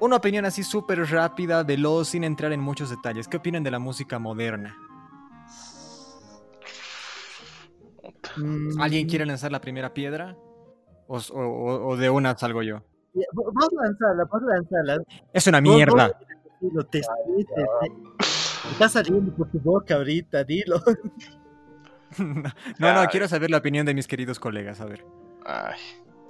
[0.00, 3.28] una opinión así súper rápida, de veloz, sin entrar en muchos detalles.
[3.28, 4.76] ¿Qué opinan de la música moderna?
[8.80, 10.36] ¿Alguien quiere lanzar la primera piedra?
[11.06, 12.82] ¿O, o de una salgo yo?
[13.32, 15.02] Vos lanzala, vos lanzala.
[15.32, 16.10] Es una mierda.
[16.60, 17.02] Lo te,
[18.72, 20.80] está saliendo por tu boca ahorita, dilo.
[22.78, 25.04] no, no, quiero saber la opinión de mis queridos colegas, a ver.
[25.44, 25.78] Ay,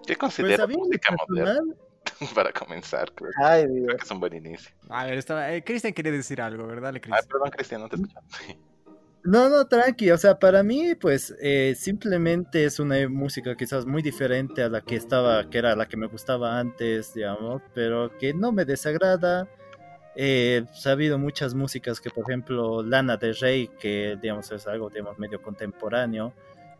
[0.06, 1.74] ¿qué consideras pues, música moderna?
[2.34, 4.74] Para comenzar, creo, Ay, creo, que es un buen inicio.
[4.88, 6.90] A ver, estaba, eh, Cristian quiere decir algo, ¿verdad?
[6.92, 7.14] Cristian.
[7.14, 8.18] Ay, perdón, Cristian, no te escucho.
[9.24, 14.02] No, no, tranqui, o sea, para mí, pues, eh, simplemente es una música quizás muy
[14.02, 18.34] diferente a la que estaba, que era la que me gustaba antes, digamos, pero que
[18.34, 19.48] no me desagrada.
[20.16, 24.90] Eh, ha habido muchas músicas que, por ejemplo, Lana de Rey, que, digamos, es algo,
[24.90, 26.34] digamos, medio contemporáneo,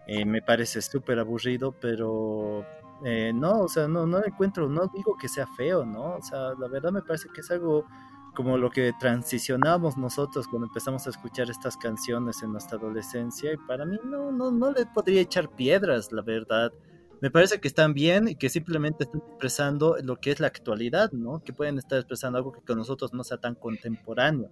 [0.07, 2.67] eh, me parece súper aburrido, pero
[3.05, 6.17] eh, no, o sea, no, no encuentro, no digo que sea feo, ¿no?
[6.17, 7.87] O sea, la verdad me parece que es algo
[8.35, 13.57] como lo que transicionamos nosotros cuando empezamos a escuchar estas canciones en nuestra adolescencia y
[13.57, 16.73] para mí no, no, no le podría echar piedras, la verdad.
[17.21, 21.13] Me parece que están bien y que simplemente están expresando lo que es la actualidad,
[21.13, 21.43] ¿no?
[21.43, 24.51] Que pueden estar expresando algo que con nosotros no sea tan contemporáneo.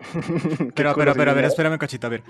[0.74, 2.22] pero, pero, pero, a ver, espérame, cachita, a ver.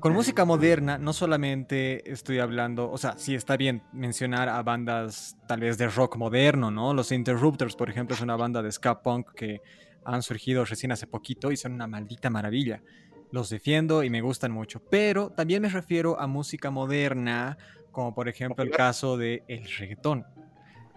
[0.00, 5.36] Con música moderna, no solamente estoy hablando, o sea, sí está bien mencionar a bandas
[5.48, 6.94] tal vez de rock moderno, ¿no?
[6.94, 9.60] Los Interrupters, por ejemplo, es una banda de ska punk que
[10.04, 12.82] han surgido recién hace poquito y son una maldita maravilla.
[13.30, 14.80] Los defiendo y me gustan mucho.
[14.90, 17.58] Pero también me refiero a música moderna,
[17.90, 20.24] como por ejemplo el caso de el reggaetón.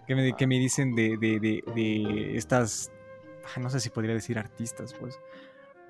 [0.06, 2.90] Que me, que me dicen de, de, de, estas,
[3.60, 5.18] no sé si podría decir artistas, pues.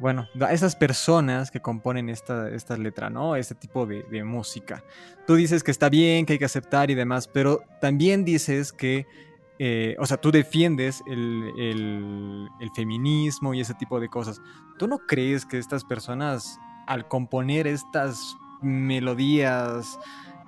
[0.01, 3.35] Bueno, esas personas que componen esta, esta letra, ¿no?
[3.35, 4.85] Este tipo de, de música.
[5.27, 9.07] Tú dices que está bien, que hay que aceptar y demás, pero también dices que
[9.59, 14.41] eh, o sea, tú defiendes el, feminismo y ese tipo de cosas.
[14.79, 19.99] ¿Tú no crees que estas personas, al componer estas melodías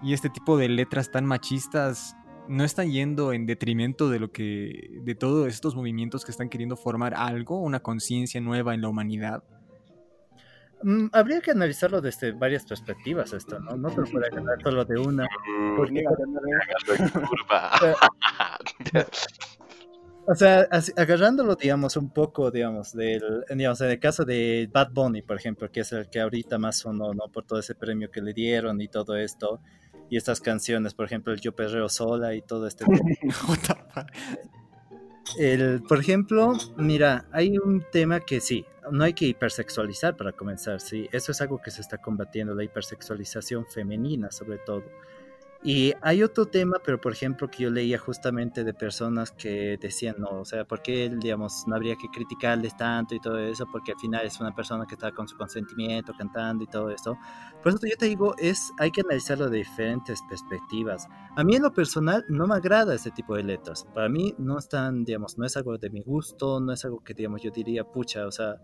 [0.03, 2.17] y este tipo de letras tan machistas,
[2.49, 6.77] no están yendo en detrimento de lo que, de todos estos movimientos que están queriendo
[6.77, 9.43] formar algo, una conciencia nueva en la humanidad?
[10.83, 13.77] Mm, habría que analizarlo desde varias perspectivas esto, ¿no?
[13.77, 15.29] No se puede agarrar solo de una.
[15.77, 16.03] Porque...
[20.27, 20.67] o sea,
[20.97, 25.71] agarrándolo, digamos, un poco, digamos, del, digamos, en el caso de Bad Bunny, por ejemplo,
[25.71, 27.25] que es el que ahorita más sonó, ¿no?
[27.31, 29.61] Por todo ese premio que le dieron y todo esto.
[30.09, 32.85] Y estas canciones, por ejemplo, el Yo Perreo Sola y todo este...
[35.39, 40.81] El, por ejemplo, mira, hay un tema que sí, no hay que hipersexualizar para comenzar,
[40.81, 44.85] sí, eso es algo que se está combatiendo, la hipersexualización femenina sobre todo.
[45.63, 50.17] Y hay otro tema, pero por ejemplo que yo leía justamente de personas que decían,
[50.19, 53.67] no, o sea, ¿por qué, digamos, no habría que criticarles tanto y todo eso?
[53.71, 57.19] Porque al final es una persona que está con su consentimiento cantando y todo eso.
[57.63, 61.07] Por eso yo te digo, es, hay que analizarlo de diferentes perspectivas.
[61.37, 63.87] A mí en lo personal no me agrada este tipo de letras.
[63.93, 67.13] Para mí no están, digamos, no es algo de mi gusto, no es algo que,
[67.13, 68.57] digamos, yo diría, pucha, o sea,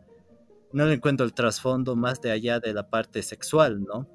[0.77, 4.11] no le encuentro el trasfondo más de allá de la parte sexual, ¿no?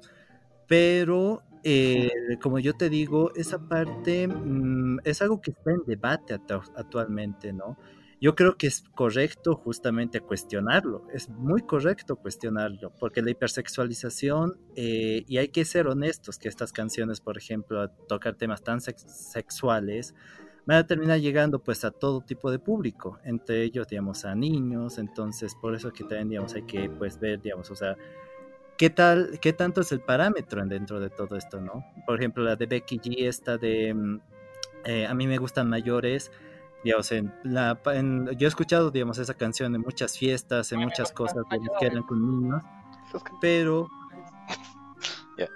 [0.68, 2.08] Pero eh,
[2.40, 6.34] como yo te digo, esa parte mm, es algo que está en debate
[6.76, 7.76] actualmente, ¿no?
[8.20, 15.24] Yo creo que es correcto justamente cuestionarlo, es muy correcto cuestionarlo, porque la hipersexualización, eh,
[15.26, 20.14] y hay que ser honestos, que estas canciones, por ejemplo, tocar temas tan sexuales,
[20.66, 24.98] van a terminar llegando pues a todo tipo de público, entre ellos, digamos, a niños,
[24.98, 27.96] entonces por eso que también, digamos, hay que pues ver, digamos, o sea,
[28.76, 31.84] ¿qué tal, qué tanto es el parámetro dentro de todo esto, no?
[32.06, 34.20] Por ejemplo, la de Becky G, esta de mm,
[34.84, 36.30] eh, A mí me gustan mayores,
[36.84, 37.80] digamos, en la,
[38.36, 41.44] yo he escuchado, digamos, esa canción en muchas fiestas, en muchas cosas
[41.80, 42.62] que eran con niños,
[43.40, 43.88] pero...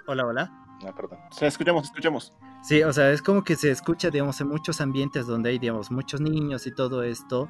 [0.05, 0.67] Hola, hola.
[0.83, 1.19] No, perdón.
[1.31, 2.33] O sea, escuchamos, escuchamos.
[2.63, 5.91] Sí, o sea, es como que se escucha, digamos, en muchos ambientes donde hay, digamos,
[5.91, 7.49] muchos niños y todo esto,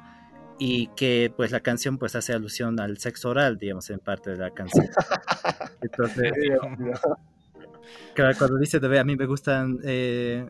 [0.58, 4.36] y que pues la canción pues hace alusión al sexo oral, digamos, en parte de
[4.36, 4.86] la canción.
[5.80, 6.32] Entonces,
[8.38, 10.48] cuando dice, de a mí me gustan eh,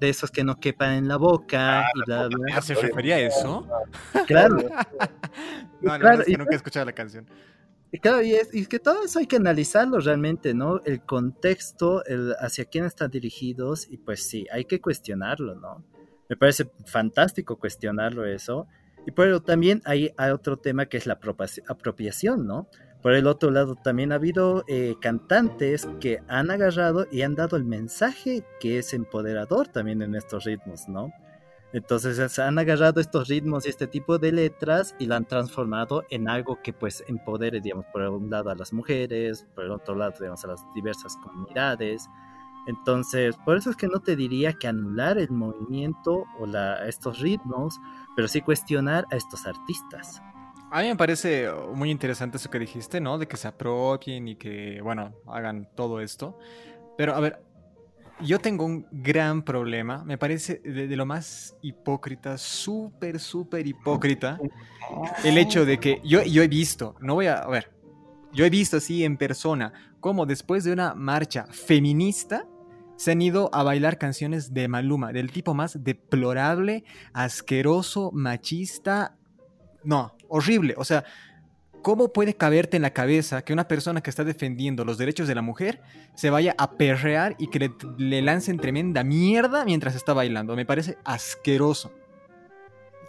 [0.00, 1.80] de esos que no quepan en la boca.
[1.80, 3.66] Ah, y la, ¿Se refería a eso?
[4.26, 4.56] Claro.
[5.80, 7.26] no, claro, es que nunca he escuchado la canción.
[7.98, 10.80] Claro, y es, y que todo eso hay que analizarlo realmente, ¿no?
[10.84, 15.84] El contexto, el hacia quién están dirigidos, y pues sí, hay que cuestionarlo, ¿no?
[16.28, 18.68] Me parece fantástico cuestionarlo eso.
[19.06, 21.18] Y pero también hay, otro tema que es la
[21.68, 22.68] apropiación, ¿no?
[23.02, 27.56] Por el otro lado, también ha habido eh, cantantes que han agarrado y han dado
[27.56, 31.12] el mensaje que es empoderador también en estos ritmos, ¿no?
[31.72, 36.28] Entonces han agarrado estos ritmos y este tipo de letras y lo han transformado en
[36.28, 40.12] algo que pues empodere, digamos, por un lado a las mujeres, por el otro lado,
[40.18, 42.08] digamos, a las diversas comunidades.
[42.66, 47.20] Entonces, por eso es que no te diría que anular el movimiento o la, estos
[47.20, 47.80] ritmos,
[48.16, 50.20] pero sí cuestionar a estos artistas.
[50.72, 53.18] A mí me parece muy interesante eso que dijiste, ¿no?
[53.18, 56.38] De que se apropien y que, bueno, hagan todo esto.
[56.96, 57.42] Pero, a ver,
[58.22, 60.04] yo tengo un gran problema.
[60.04, 64.38] Me parece de, lo más hipócrita, súper, súper hipócrita,
[65.24, 67.70] el hecho de que yo, yo he visto, no voy a, a ver,
[68.32, 72.46] yo he visto así en persona, como después de una marcha feminista,
[72.96, 79.16] se han ido a bailar canciones de Maluma, del tipo más deplorable, asqueroso, machista.
[79.84, 80.74] No, horrible.
[80.76, 81.04] O sea,
[81.82, 85.34] ¿cómo puede caberte en la cabeza que una persona que está defendiendo los derechos de
[85.34, 85.80] la mujer
[86.14, 90.56] se vaya a perrear y que le, lancen tremenda mierda mientras está bailando?
[90.56, 91.92] Me parece asqueroso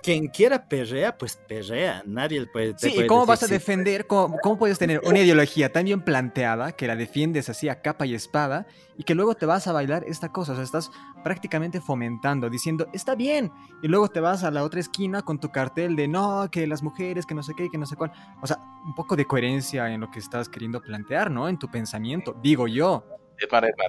[0.02, 2.04] quien quiera perrea, pues perrea.
[2.06, 2.74] Nadie puede.
[2.78, 4.08] sí, ¿y cómo vas a defender?
[4.08, 8.14] Cómo, puedes tener una ideología tan bien planteada que la defiendes así a capa y
[8.14, 10.54] espada y que luego te vas a bailar esta cosa?
[10.54, 10.92] O sea, estás
[11.24, 13.52] prácticamente fomentando, diciendo, está bien.
[13.82, 16.84] Y luego te vas a la otra esquina con tu cartel de no, que las
[16.84, 18.12] mujeres, que no sé qué, que no sé cuál.
[18.42, 21.48] O sea, un poco de coherencia en lo que estás queriendo plantear, ¿no?
[21.48, 23.06] En tu pensamiento, digo yo.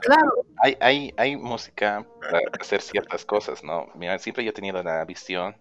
[0.01, 0.33] Claro.
[0.63, 3.87] Hay, hay, hay música para hacer ciertas cosas, ¿no?
[3.95, 5.55] Mira, siempre yo he tenido la visión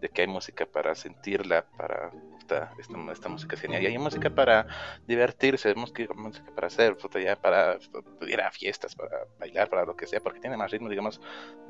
[0.00, 2.72] de que hay música para sentirla, para esta,
[3.12, 4.66] esta, música genial, y hay música para
[5.06, 7.78] divertirse, hay música, música para hacer, ya para
[8.26, 11.20] ir a fiestas, para bailar, para lo que sea, porque tiene más ritmo, digamos,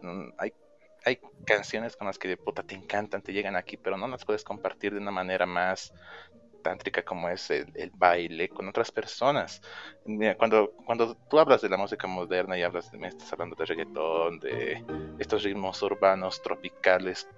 [0.03, 0.53] mm, hay
[1.05, 4.45] hay canciones con las que puta te encantan, te llegan aquí, pero no las puedes
[4.45, 5.93] compartir de una manera más
[6.63, 9.63] tántrica como es el, baile con otras personas.
[10.37, 14.41] cuando, cuando tú hablas de la música moderna y hablas me estás hablando de reggaetón,
[14.41, 14.85] de
[15.19, 17.29] estos ritmos urbanos tropicales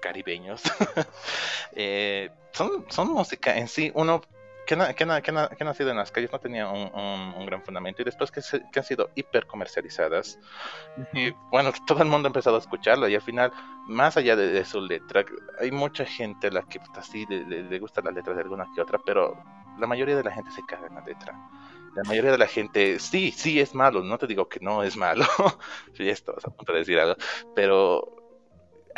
[0.00, 0.62] caribeños,
[1.72, 4.22] eh, son, son música en sí, uno
[4.68, 8.04] que, ha que, que, nacido en las calles no tenía un, un, gran fundamento y
[8.04, 8.40] después que,
[8.78, 10.38] han sido hiper comercializadas
[11.14, 13.50] y bueno, todo el mundo ha empezado a escucharlo y al final,
[13.86, 15.24] más allá de, su letra,
[15.58, 18.82] hay mucha gente a la que así le, le, gusta la letra de alguna que
[18.82, 19.42] otra, pero
[19.78, 21.32] la mayoría de la gente se caga en la letra.
[21.94, 24.96] La mayoría de la gente, sí, sí es malo, no te digo que no es
[24.96, 25.24] malo,
[25.94, 27.16] sí, esto vas a punto de decir algo,
[27.54, 28.17] pero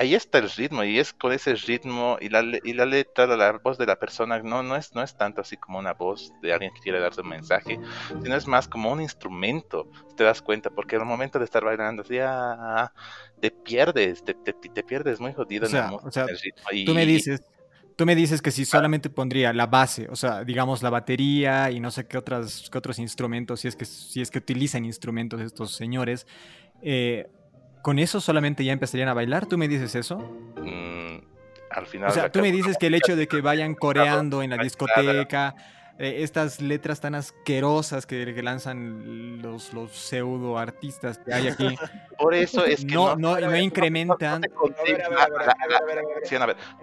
[0.01, 3.53] ahí está el ritmo y es con ese ritmo y la, y la letra, la,
[3.63, 6.55] voz de la persona no, no, es, no es tanto así como una voz de
[6.55, 7.79] alguien que quiere darse un mensaje,
[8.23, 12.01] sino es más como un instrumento, te das cuenta, porque al momento de estar bailando
[12.01, 12.91] así, ah,
[13.41, 16.71] te pierdes, te, te, pierdes muy jodido en, el ritmo.
[16.73, 17.43] Y, tú me dices...
[17.97, 21.81] Tú me dices que si solamente pondría la base, o sea, digamos la batería y
[21.81, 25.39] no sé qué, otras, qué otros instrumentos, si es que, si es que utilizan instrumentos
[25.43, 26.27] estos señores,
[26.81, 27.29] eh,
[27.83, 29.47] ¿Con eso solamente ya empezarían a bailar?
[29.47, 30.19] ¿Tú me dices eso?
[30.19, 31.19] Mm,
[31.71, 32.11] al final.
[32.11, 35.55] O sea, tú me dices que el hecho de que vayan coreando en la discoteca,
[36.03, 41.77] eh, estas letras tan asquerosas que, lanzan los, los pseudo artistas que hay aquí.
[42.19, 44.43] Por eso es que no, no, no, incrementan.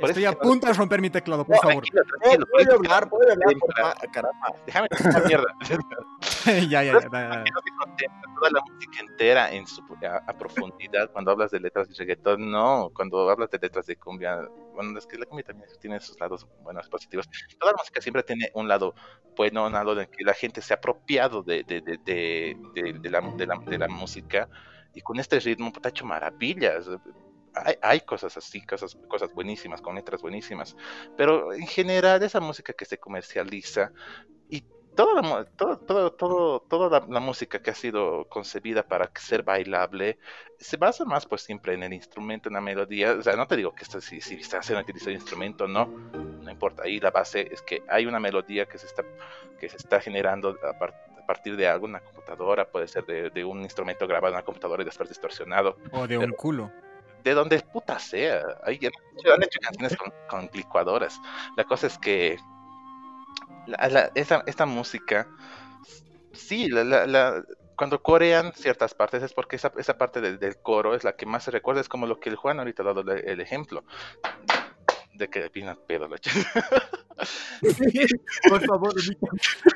[0.02, 1.84] Estoy a punto de romper mi teclado, por favor.
[2.52, 3.56] Puede hablar, puede hablar,
[4.14, 4.54] caramba.
[4.68, 5.48] Déjame esta mierda.
[6.70, 7.00] ya, ya, ya.
[7.10, 9.82] Toda la música entera en su,
[10.28, 12.92] a, profundidad cuando hablas de letras de reggaetón, no.
[12.94, 14.48] Cuando hablas de letras de cumbia,
[14.78, 17.28] bueno, es que la cumbia también tiene sus lados buenos, positivos.
[17.60, 18.94] Toda la música siempre tiene un lado
[19.36, 22.56] bueno, un lado en que la gente se ha apropiado de, de, de,
[23.00, 24.48] de la, la, la, música
[24.94, 26.88] y con este ritmo pues, ha hecho maravillas.
[27.56, 30.76] Hay, hay, cosas así, cosas, cosas buenísimas, con letras buenísimas,
[31.18, 33.92] pero en general esa música que se comercializa
[34.48, 34.64] y
[34.98, 40.18] toda la, todo, todo, todo, toda la, música que ha sido concebida para ser bailable
[40.58, 43.14] se basa más pues siempre en el instrumento, en la melodía.
[43.14, 46.52] O sea, no te digo que esto, si, si se hace utilizar instrumento, no, no
[46.52, 46.84] importa.
[46.84, 49.04] Ahí la base es que hay una melodía que se está,
[49.60, 54.34] que se está generando a, partir de alguna computadora, puede ser de, un instrumento grabado
[54.34, 55.78] en una computadora y después distorsionado.
[55.92, 56.72] O de un culo
[57.24, 58.42] de donde puta sea.
[58.64, 61.20] Hay, han hecho canciones con, con, licuadoras.
[61.58, 62.38] La cosa es que
[64.16, 65.28] esta música,
[66.34, 67.44] sí, la,
[67.76, 71.44] cuando corean ciertas partes es porque esa, esa parte del coro es la que más
[71.44, 73.84] se recuerda, es como lo que el Juan ahorita ha dado el ejemplo
[75.18, 76.18] de que vino pedo la
[78.50, 78.94] Por favor,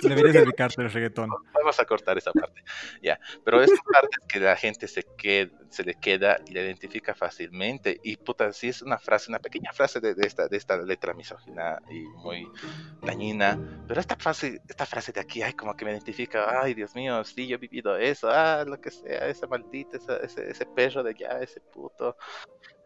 [0.01, 1.29] deberías dedicarte al reggaetón.
[1.53, 2.63] Vamos a cortar esa parte.
[3.01, 7.15] Ya, pero es parte que la gente se, queda, se le queda y la identifica
[7.15, 7.99] fácilmente.
[8.03, 11.81] Y puta, si es una frase, una pequeña frase de, esta, de esta letra misógina
[11.89, 12.47] y muy
[13.01, 13.59] dañina.
[13.87, 17.23] Pero esta frase, esta frase de aquí, ay, como que me identifica, ay, Dios mío,
[17.23, 21.11] sí, yo he vivido eso, ah, lo que sea, esa maldita, ese, ese perro de
[21.11, 22.15] allá, ese puto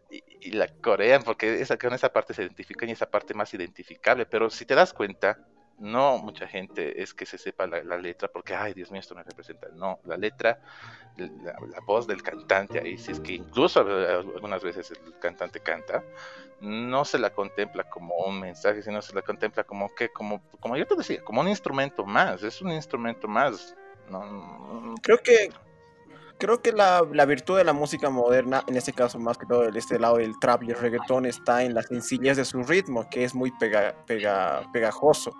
[0.09, 4.25] y, la corean porque esa, con esa parte se identifican y esa parte más identificable.
[4.25, 5.39] Pero si te das cuenta,
[5.79, 9.23] no mucha gente es que se sepa la, letra porque, ay, Dios mío, esto me
[9.23, 9.67] representa.
[9.73, 10.61] No, la letra,
[11.17, 16.03] la, voz del cantante ahí, si es que incluso algunas veces el cantante canta,
[16.61, 20.77] no se la contempla como un mensaje, sino se la contempla como que, como, como
[20.77, 23.75] yo te decía, como un instrumento más, es un instrumento más.
[25.01, 25.49] Creo que
[26.37, 29.69] creo que la, la, virtud de la música moderna, en este caso más que todo
[29.69, 33.07] de este lado del trap y el reggaetón, está en la sencillez de su ritmo,
[33.09, 35.35] que es muy pega, pega, pegajoso.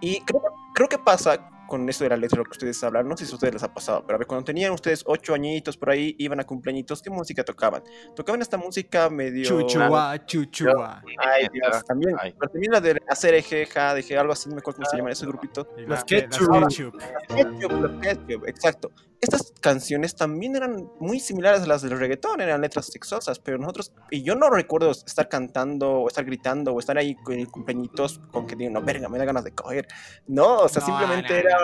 [0.00, 0.42] Y creo,
[0.74, 3.32] creo que pasa con esto de la letra, lo que ustedes hablan, no sé si
[3.32, 6.16] a ustedes les ha pasado, pero a ver, cuando tenían ustedes ocho añitos por ahí,
[6.18, 7.82] iban a cumpleañitos, ¿qué música tocaban?
[8.16, 9.44] Tocaban esta música medio...
[9.44, 11.02] Chuchua, chuchua.
[11.18, 12.16] Ay, Dios, también.
[12.20, 15.10] Pero también la de hacer ejeja, dije algo así, no me acuerdo cómo se llama
[15.10, 15.68] ese grupito.
[15.76, 16.48] Los ketchup.
[16.50, 18.90] Los ketchup, exacto
[19.20, 23.92] estas canciones también eran muy similares a las del reggaetón, eran letras sexosas, pero nosotros,
[24.10, 28.46] y yo no recuerdo estar cantando o estar gritando o estar ahí con cumpleañitos con
[28.46, 29.88] que digo, no, verga, me da ganas de coger.
[30.26, 31.57] No, o sea, simplemente era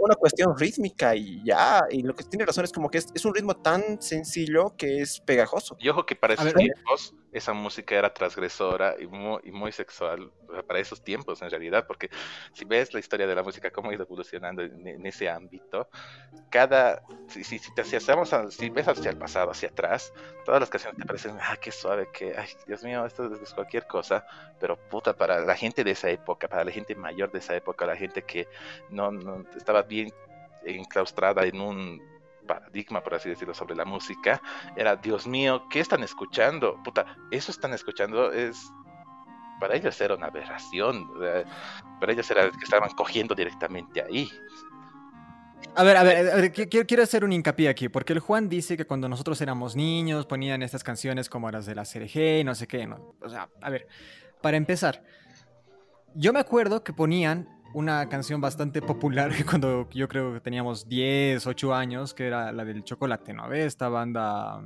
[0.00, 3.34] una cuestión rítmica y ya, y lo que tiene razón es como que es, un
[3.34, 5.76] ritmo tan sencillo que es pegajoso.
[5.78, 10.32] Y ojo que para esos tiempos esa música era transgresora y muy, y muy sexual
[10.66, 12.10] para esos tiempos en realidad, porque
[12.54, 15.88] si ves la historia de la música, cómo ha ido evolucionando en, ese ámbito,
[16.50, 20.12] cada, si, si, si te hacemos, si ves hacia el pasado, hacia atrás,
[20.50, 23.86] todas las canciones te parecen, ah, qué suave, que, ay, Dios mío, esto es cualquier
[23.86, 24.26] cosa,
[24.58, 27.86] pero puta, para la gente de esa época, para la gente mayor de esa época,
[27.86, 28.48] la gente que
[28.90, 30.12] no, no estaba bien
[30.64, 32.02] enclaustrada en un
[32.48, 34.42] paradigma, por así decirlo, sobre la música,
[34.74, 36.82] era, Dios mío, ¿qué están escuchando?
[36.82, 38.72] Puta, eso están escuchando es...
[39.60, 41.08] Para ellos era una aberración,
[42.00, 44.28] para ellos era que estaban cogiendo directamente ahí.
[45.74, 49.08] A ver, a ver, quiero, hacer un hincapié aquí, porque el Juan dice que cuando
[49.08, 52.86] nosotros éramos niños ponían estas canciones como las de la CRG y no sé qué,
[52.86, 53.14] ¿no?
[53.20, 53.86] O sea, a ver,
[54.42, 55.02] para empezar,
[56.14, 61.46] yo me acuerdo que ponían una canción bastante popular cuando yo creo que teníamos 10,
[61.46, 63.66] 8 años, que era la del chocolate, ¿no ves?
[63.66, 64.62] Esta banda...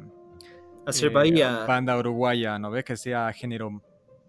[0.87, 1.65] Hacer eh.
[1.67, 2.85] Banda uruguaya, ¿no ves?
[2.85, 3.83] Que sea género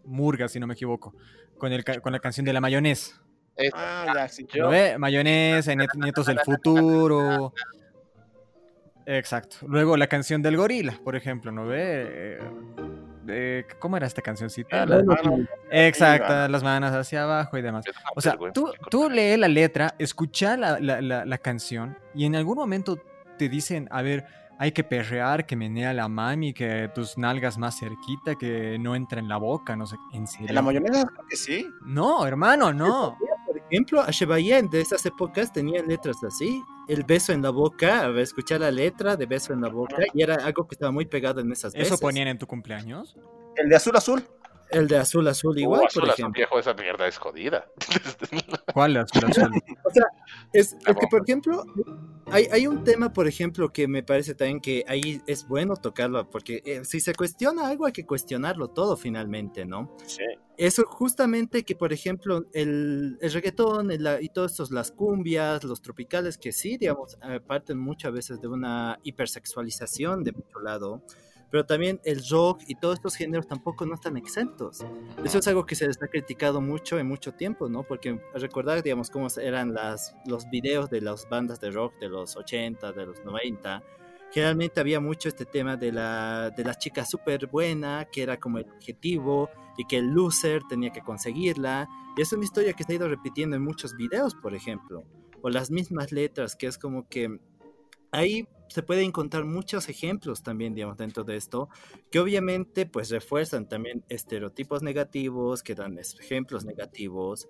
[0.06, 1.14] murga, si no me equivoco.
[1.58, 3.25] Con, el, con la canción de la mayonesa.
[3.74, 4.48] Ah, ya, sí.
[4.56, 5.00] ¿No ves?
[5.00, 7.54] Mayonesa, Nietos del Futuro.
[9.06, 9.58] Exacto.
[9.68, 12.40] Luego la canción del gorila, por ejemplo, ¿no ve?
[13.80, 14.86] ¿Cómo era esta cancioncita?
[15.72, 17.86] exacto, las manos hacia abajo y demás.
[18.16, 22.58] O sea, tú, tú lees la letra, escucha la, la, la, canción y en algún
[22.58, 23.00] momento
[23.38, 24.26] te dicen, a ver,
[24.58, 29.20] hay que perrear, que menea la mami, que tus nalgas más cerquita, que no entra
[29.20, 30.50] en la boca, no sé, ¿en serio?
[30.50, 31.08] ¿En la mayonesa?
[31.30, 31.68] que sí.
[31.82, 33.18] No, hermano, no.
[33.76, 38.22] Por ejemplo, Ashebayen de esas épocas tenía letras así, el beso en la boca, a
[38.22, 41.42] escuchar la letra de beso en la boca, y era algo que estaba muy pegado
[41.42, 43.18] en esas ¿Eso ponían en tu cumpleaños?
[43.58, 44.24] El de azul azul.
[44.70, 46.34] El de azul azul igual, uh, azul, por ejemplo.
[46.34, 47.68] viejo, esa mierda es jodida.
[48.74, 49.52] ¿Cuál azul azul?
[49.84, 50.06] o sea,
[50.54, 51.64] es, que, por ejemplo,
[52.32, 56.30] hay, hay, un tema, por ejemplo, que me parece también que ahí es bueno tocarlo,
[56.30, 59.96] porque eh, si se cuestiona algo hay que cuestionarlo todo finalmente, ¿no?
[60.06, 60.24] Sí.
[60.58, 63.92] Eso justamente que, por ejemplo, el, el reggaetón
[64.22, 68.48] y todos estos, las cumbias, los tropicales, que sí, digamos, eh, parten muchas veces de
[68.48, 71.04] una hipersexualización de mucho lado,
[71.56, 74.86] pero también el rock y todos estos géneros tampoco no están exentos.
[75.24, 77.84] Eso es algo que se les ha criticado mucho en mucho tiempo, ¿no?
[77.84, 82.36] Porque recordar, digamos, cómo eran las, los videos de las bandas de rock de los
[82.36, 83.82] 80, de los 90,
[84.34, 88.58] generalmente había mucho este tema de la, de la chica súper buena, que era como
[88.58, 91.88] el objetivo, y que el loser tenía que conseguirla.
[92.18, 95.06] Y es una historia que se ha ido repitiendo en muchos videos, por ejemplo.
[95.42, 97.40] O las mismas letras, que es como que
[98.16, 101.70] ahí se pueden encontrar muchos ejemplos también, digamos, dentro de esto,
[102.12, 107.48] que obviamente pues refuerzan también estereotipos negativos, que dan ejemplos negativos,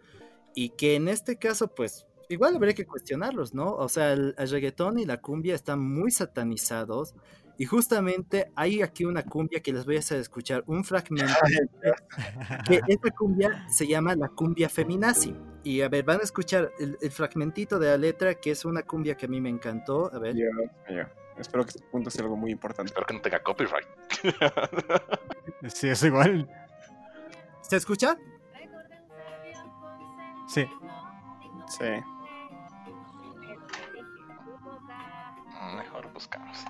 [0.54, 3.74] y que en este caso pues igual habría que cuestionarlos, ¿no?
[3.76, 7.16] O sea, el, reggaetón y la cumbia están muy satanizados,
[7.58, 11.34] y justamente hay aquí una cumbia que les voy a hacer escuchar un fragmento,
[12.68, 15.36] que esta cumbia se llama la cumbia feminazi.
[15.64, 19.16] Y a ver, van a escuchar el, fragmentito de la letra, que es una cumbia
[19.16, 20.14] que a mí me encantó.
[20.14, 20.36] A ver.
[21.38, 22.90] Espero que este punto sea algo muy importante.
[22.90, 23.88] Espero que no tenga copyright.
[25.68, 26.50] sí, es igual.
[27.62, 28.18] ¿Se escucha?
[30.48, 30.66] Sí.
[31.68, 31.86] Sí.
[35.76, 36.64] Mejor buscamos.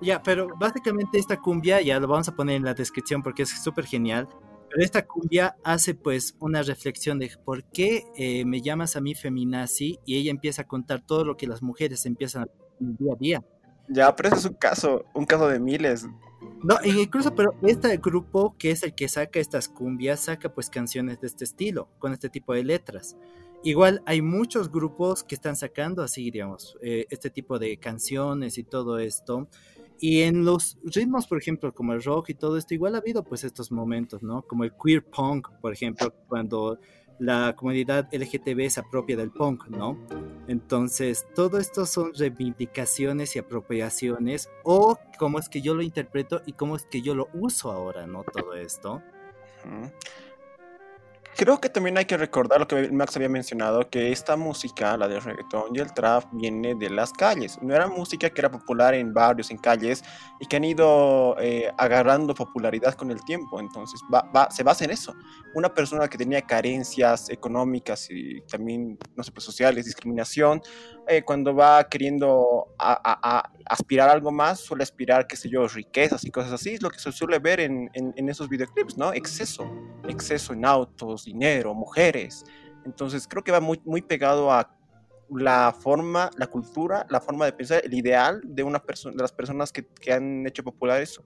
[0.00, 3.62] Ya, pero básicamente esta cumbia, ya lo vamos a poner en la descripción porque es
[3.62, 4.28] súper genial.
[4.70, 9.14] Pero esta cumbia hace pues una reflexión de por qué eh, me llamas a mí
[9.14, 13.12] feminazi y ella empieza a contar todo lo que las mujeres empiezan a hacer día
[13.12, 13.44] a día.
[13.88, 16.06] Ya, pero ese es un caso, un caso de miles.
[16.62, 21.20] No, incluso, pero este grupo que es el que saca estas cumbias, saca pues canciones
[21.20, 23.16] de este estilo, con este tipo de letras.
[23.62, 28.64] Igual hay muchos grupos que están sacando así, digamos, eh, este tipo de canciones y
[28.64, 29.48] todo esto.
[29.98, 33.24] Y en los ritmos, por ejemplo, como el rock y todo esto, igual ha habido
[33.24, 34.42] pues estos momentos, ¿no?
[34.42, 36.78] Como el queer punk, por ejemplo, cuando
[37.18, 39.98] la comunidad LGTB se apropia del punk, ¿no?
[40.48, 46.52] Entonces, todo esto son reivindicaciones y apropiaciones, o cómo es que yo lo interpreto y
[46.52, 48.24] cómo es que yo lo uso ahora, ¿no?
[48.24, 49.02] Todo esto.
[51.36, 55.08] Creo que también hay que recordar lo que Max había mencionado, que esta música, la
[55.08, 57.58] del reggaetón y el trap, viene de las calles.
[57.60, 60.04] No era música que era popular en barrios, en calles,
[60.38, 63.58] y que han ido eh, agarrando popularidad con el tiempo.
[63.58, 65.12] Entonces, va, se basa en eso.
[65.54, 70.62] Una persona que tenía carencias económicas y también, no sé, pues sociales, discriminación,
[71.08, 72.74] eh, cuando va queriendo
[73.66, 76.74] aspirar algo más, suele aspirar, qué sé yo, riquezas y cosas así.
[76.74, 79.12] Es lo que se suele ver en, en esos videoclips, ¿no?
[79.12, 79.68] Exceso.
[80.08, 82.44] Exceso en autos dinero, mujeres.
[82.84, 84.76] Entonces creo que va muy, muy pegado a
[85.30, 89.32] la forma, la cultura, la forma de pensar, el ideal de, una persona, de las
[89.32, 91.24] personas que, que, han hecho popular eso.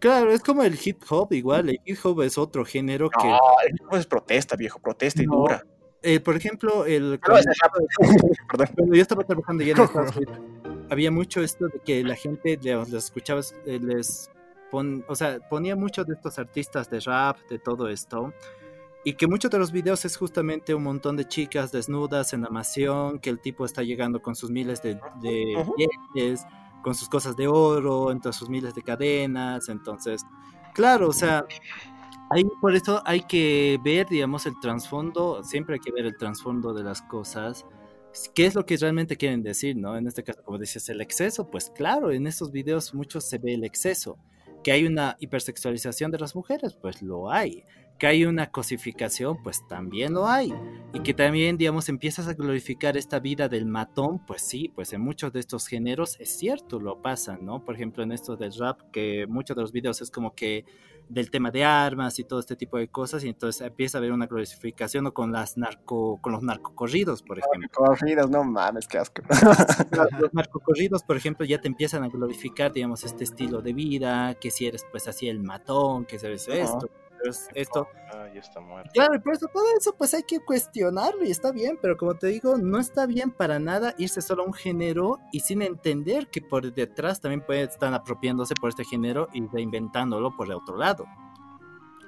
[0.00, 3.26] Claro, es como el hip hop igual, el hip hop es otro género que...
[3.26, 5.64] No, el hip hop es protesta, viejo, protesta y dura.
[6.02, 7.18] Eh, por ejemplo, el...
[8.74, 13.40] Cuando yo estaba trabajando ya en había mucho esto de que la gente les, escuchaba,
[13.66, 14.30] eh, les
[14.70, 18.32] pon, o sea, ponía muchos de estos artistas de rap, de todo esto,
[19.08, 23.18] y que muchos de los videos es justamente un montón de chicas desnudas en amación,
[23.20, 26.36] que el tipo está llegando con sus miles de, de
[26.82, 29.70] con sus cosas de oro, entre sus miles de cadenas.
[29.70, 30.26] Entonces,
[30.74, 31.46] claro, o sea,
[32.28, 36.74] ahí por eso hay que ver, digamos, el trasfondo, siempre hay que ver el trasfondo
[36.74, 37.64] de las cosas.
[38.34, 39.96] ¿Qué es lo que realmente quieren decir, no?
[39.96, 43.54] En este caso, como dices, el exceso, pues claro, en estos videos muchos se ve
[43.54, 44.18] el exceso.
[44.62, 47.64] Que hay una hipersexualización de las mujeres, pues lo hay
[47.98, 50.54] que hay una cosificación, pues también lo hay.
[50.92, 55.00] Y que también, digamos, empiezas a glorificar esta vida del matón, pues sí, pues en
[55.00, 57.64] muchos de estos géneros es cierto, lo pasa, ¿no?
[57.64, 60.64] Por ejemplo, en esto del rap, que muchos de los videos es como que
[61.08, 64.12] del tema de armas y todo este tipo de cosas, y entonces empieza a haber
[64.12, 65.14] una glorificación ¿no?
[65.14, 67.68] con las narco, con los narcocorridos, por ejemplo.
[67.80, 69.22] Narcocorridos, no mames, qué asco.
[70.20, 74.50] los narcocorridos, por ejemplo, ya te empiezan a glorificar, digamos, este estilo de vida, que
[74.50, 76.88] si eres pues así el matón, que si eres esto
[77.24, 77.88] esto.
[78.34, 78.90] está muerto.
[78.94, 82.28] Claro, por eso todo eso pues hay que cuestionarlo y está bien, pero como te
[82.28, 86.40] digo, no está bien para nada irse solo a un género y sin entender que
[86.40, 91.06] por detrás también puede estar apropiándose por este género y reinventándolo por el otro lado.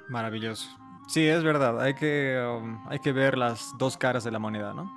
[0.09, 0.69] Maravilloso.
[1.07, 4.73] Sí, es verdad, hay que, um, hay que ver las dos caras de la moneda,
[4.73, 4.91] ¿no?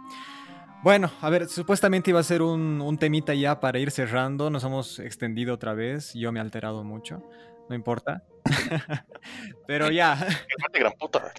[0.83, 4.63] Bueno, a ver, supuestamente iba a ser un, un temita ya para ir cerrando, nos
[4.65, 7.23] hemos extendido otra vez, yo me he alterado mucho
[7.69, 8.23] no importa.
[9.67, 10.27] Pero ya.
[10.73, 11.33] gran puta.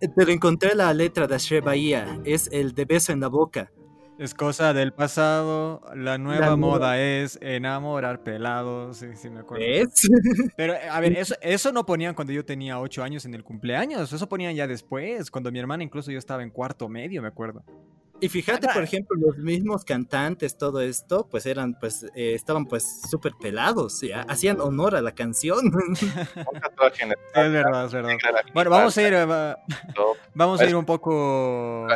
[0.00, 3.72] Eh, pero encontré la letra de Asher Bahía, es el de beso en la boca.
[4.18, 9.64] Es cosa del pasado, la nueva moda es enamorar pelados, sí, sí me acuerdo.
[10.56, 13.44] Pero, eh, a ver, eso, eso no ponían cuando yo tenía ocho años en el
[13.44, 17.28] cumpleaños, eso ponían ya después, cuando mi hermana incluso yo estaba en cuarto medio, me
[17.28, 17.64] acuerdo.
[18.20, 23.02] Y fíjate, por ejemplo, los mismos cantantes, todo esto, pues eran, pues, eh, estaban pues
[23.08, 24.22] súper pelados, ¿ya?
[24.22, 25.58] hacían honor a la canción.
[25.94, 28.16] es verdad, es verdad.
[28.52, 29.26] Bueno, vamos a ir, eh,
[30.34, 31.86] vamos a ir un poco,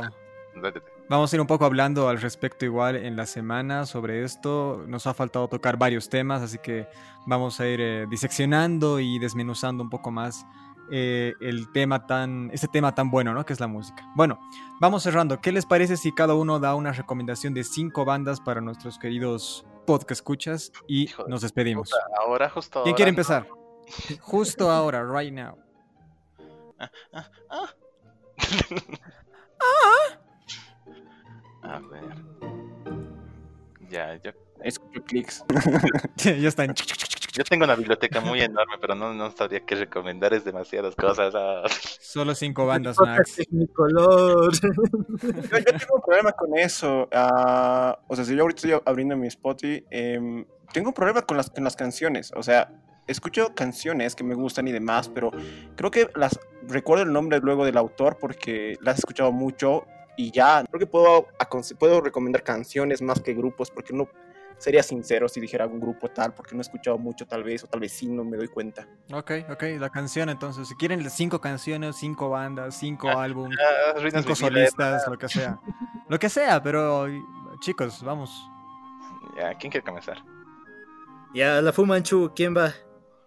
[1.09, 4.85] vamos a ir un poco hablando al respecto igual en la semana sobre esto.
[4.87, 6.87] Nos ha faltado tocar varios temas, así que
[7.27, 10.47] vamos a ir eh, diseccionando y desmenuzando un poco más
[10.91, 13.45] eh, el tema tan, este tema tan bueno, ¿no?
[13.45, 14.07] Que es la música.
[14.15, 14.41] Bueno,
[14.81, 15.41] vamos cerrando.
[15.41, 19.65] ¿Qué les parece si cada uno da una recomendación de cinco bandas para nuestros queridos
[19.87, 21.91] podcast escuchas y nos despedimos?
[22.19, 23.47] ahora, justo ¿Quién quiere empezar?
[24.21, 25.57] Justo ahora, right now.
[26.79, 27.75] Ah, ah, ah.
[31.63, 32.15] A ver.
[33.89, 35.45] Ya, yo escucho clics.
[36.17, 36.75] ya están.
[37.33, 41.35] Yo tengo una biblioteca muy enorme, pero no, no sabría qué recomendar, es demasiadas cosas.
[41.35, 41.63] Ah.
[41.99, 43.41] Solo cinco bandas, Max.
[43.51, 44.53] mi color.
[44.61, 47.09] Yo, tengo un problema con eso.
[47.11, 51.39] Ah, o sea, si yo ahorita estoy abriendo mi Spotify, em, tengo un problema con
[51.39, 52.33] las, con las canciones.
[52.37, 52.71] O sea,
[53.07, 55.31] escucho canciones que me gustan y demás, pero
[55.75, 59.87] creo que las recuerdo el nombre luego del autor porque las he escuchado mucho
[60.19, 60.65] y ya.
[60.69, 61.29] Creo que puedo,
[61.79, 64.09] puedo recomendar canciones más que grupos porque no
[64.63, 67.67] sería sincero si dijera un grupo tal, porque no he escuchado mucho tal vez, o
[67.67, 68.87] tal vez sí, no me doy cuenta.
[69.13, 73.99] Ok, ok, la canción entonces, si quieren cinco canciones, cinco bandas, cinco ah, álbumes, ah,
[74.09, 75.59] cinco solistas, lo que sea.
[76.09, 77.09] lo que sea, pero
[77.61, 78.31] chicos, vamos.
[79.37, 80.19] Ya, ¿quién quiere comenzar?
[81.35, 82.73] Ya, la Fumanchu, ¿quién va?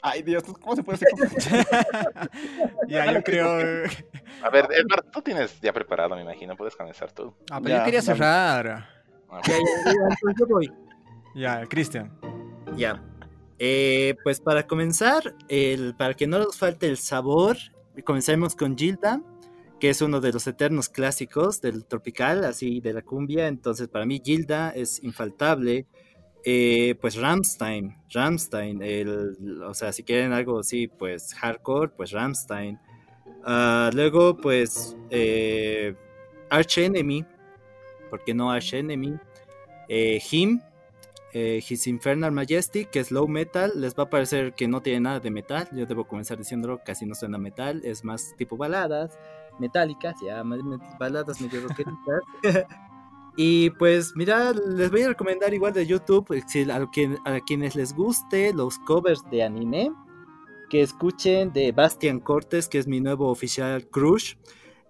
[0.02, 1.10] Ay, Dios, ¿cómo se puede hacer?
[2.88, 3.90] ya, yo creo.
[4.42, 6.56] A ver, Edward, tú tienes ya preparado, me imagino.
[6.56, 7.34] Puedes comenzar tú.
[7.50, 8.88] Ah, pero yo quería cerrar.
[9.28, 10.72] Ah, ya, ya, ya, yo voy.
[11.36, 12.18] Ya, Cristian.
[12.78, 13.04] Ya.
[13.60, 17.58] Eh, pues para comenzar, el, para que no nos falte el sabor,
[18.06, 19.22] comencemos con Gilda,
[19.80, 23.48] que es uno de los eternos clásicos del tropical, así de la cumbia.
[23.48, 25.86] Entonces, para mí, Gilda es infaltable.
[26.46, 32.80] Eh, pues Ramstein, Ramstein, el, o sea, si quieren algo así, pues hardcore, pues Ramstein.
[33.44, 35.96] Ah, luego, pues eh,
[36.50, 37.26] Arch Enemy,
[38.10, 39.18] ¿por qué no Arch Enemy?
[39.90, 40.62] Him,
[41.38, 45.02] eh, His Infernal Majestic, que es low metal, les va a parecer que no tiene
[45.02, 45.68] nada de metal.
[45.74, 49.20] Yo debo comenzar diciéndolo, casi no suena metal, es más tipo baladas
[49.60, 50.42] metálicas, ya
[50.98, 52.22] baladas medio rockeritas.
[53.36, 58.54] y pues mira, les voy a recomendar igual de YouTube, a, a quienes les guste
[58.54, 59.92] los covers de anime,
[60.70, 64.36] que escuchen de Bastian Cortes, que es mi nuevo oficial crush.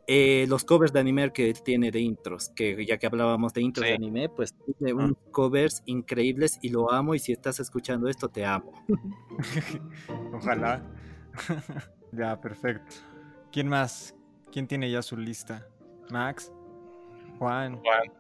[0.07, 3.61] Eh, los covers de anime que él tiene de intros, que ya que hablábamos de
[3.61, 8.07] intros de anime, pues tiene unos covers increíbles y lo amo y si estás escuchando
[8.07, 8.71] esto te amo.
[10.33, 10.83] Ojalá.
[12.11, 12.95] ya, perfecto.
[13.51, 14.15] ¿Quién más?
[14.51, 15.67] ¿Quién tiene ya su lista?
[16.11, 16.51] Max,
[17.39, 17.77] Juan.
[17.77, 18.13] Juan.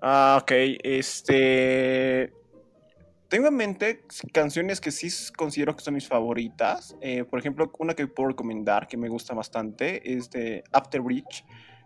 [0.00, 0.52] Ah, ok,
[0.82, 2.32] este
[3.30, 4.02] tengo en mente
[4.32, 6.96] canciones que sí considero que son mis favoritas.
[7.00, 11.44] Eh, por ejemplo, una que puedo recomendar que me gusta bastante es de After Bridge,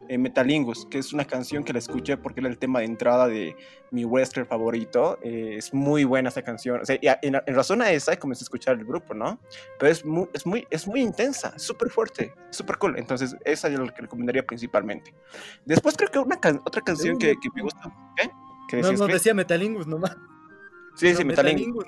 [0.08, 3.28] eh, Metalingus, que es una canción que la escuché porque era el tema de entrada
[3.28, 3.54] de
[3.90, 5.18] mi western favorito.
[5.22, 6.80] Eh, es muy buena esa canción.
[6.80, 9.38] O sea, en, razón a esa comencé a escuchar el grupo, ¿no?
[9.78, 12.98] Pero es muy, es muy, es muy intensa, súper fuerte, súper cool.
[12.98, 15.12] Entonces, esa es la que recomendaría principalmente.
[15.66, 17.94] Después creo que una otra canción que, que, me gusta.
[18.16, 18.80] ¿Qué?
[18.80, 20.16] no, no, decía Metalingus nomás.
[20.94, 21.84] Sí, sí, Metalingus.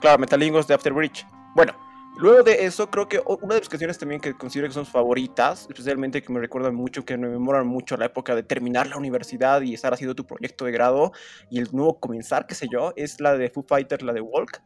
[0.00, 1.26] Claro, Metalingus de After Bridge.
[1.54, 1.74] Bueno,
[2.16, 5.66] luego de eso, creo que una de las canciones también que considero que son favoritas,
[5.68, 9.60] especialmente que me recuerdan mucho, que me memoran mucho la época de terminar la universidad
[9.62, 11.12] y estar haciendo tu proyecto de grado
[11.50, 14.62] y el nuevo comenzar, qué sé yo, es la de Foo Fighters, la de Walk.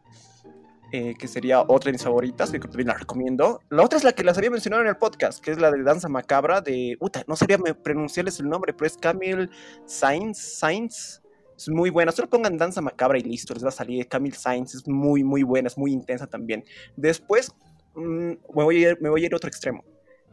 [0.93, 3.61] Eh, que sería otra de mis favoritas, que también la recomiendo.
[3.68, 5.82] La otra es la que las había mencionado en el podcast, que es la de
[5.82, 6.97] Danza Macabra de...
[7.01, 9.49] Uta, no sabría pronunciarles el nombre, pero es Camille
[9.87, 11.20] Sainz, Sainz,
[11.57, 12.12] es muy buena.
[12.12, 14.09] Solo pongan Danza Macabra y listo, les va a salir.
[14.09, 16.64] Camille Sainz es muy, muy buena, es muy intensa también.
[16.96, 17.52] Después,
[17.94, 19.84] mm, me, voy a ir, me voy a ir a otro extremo.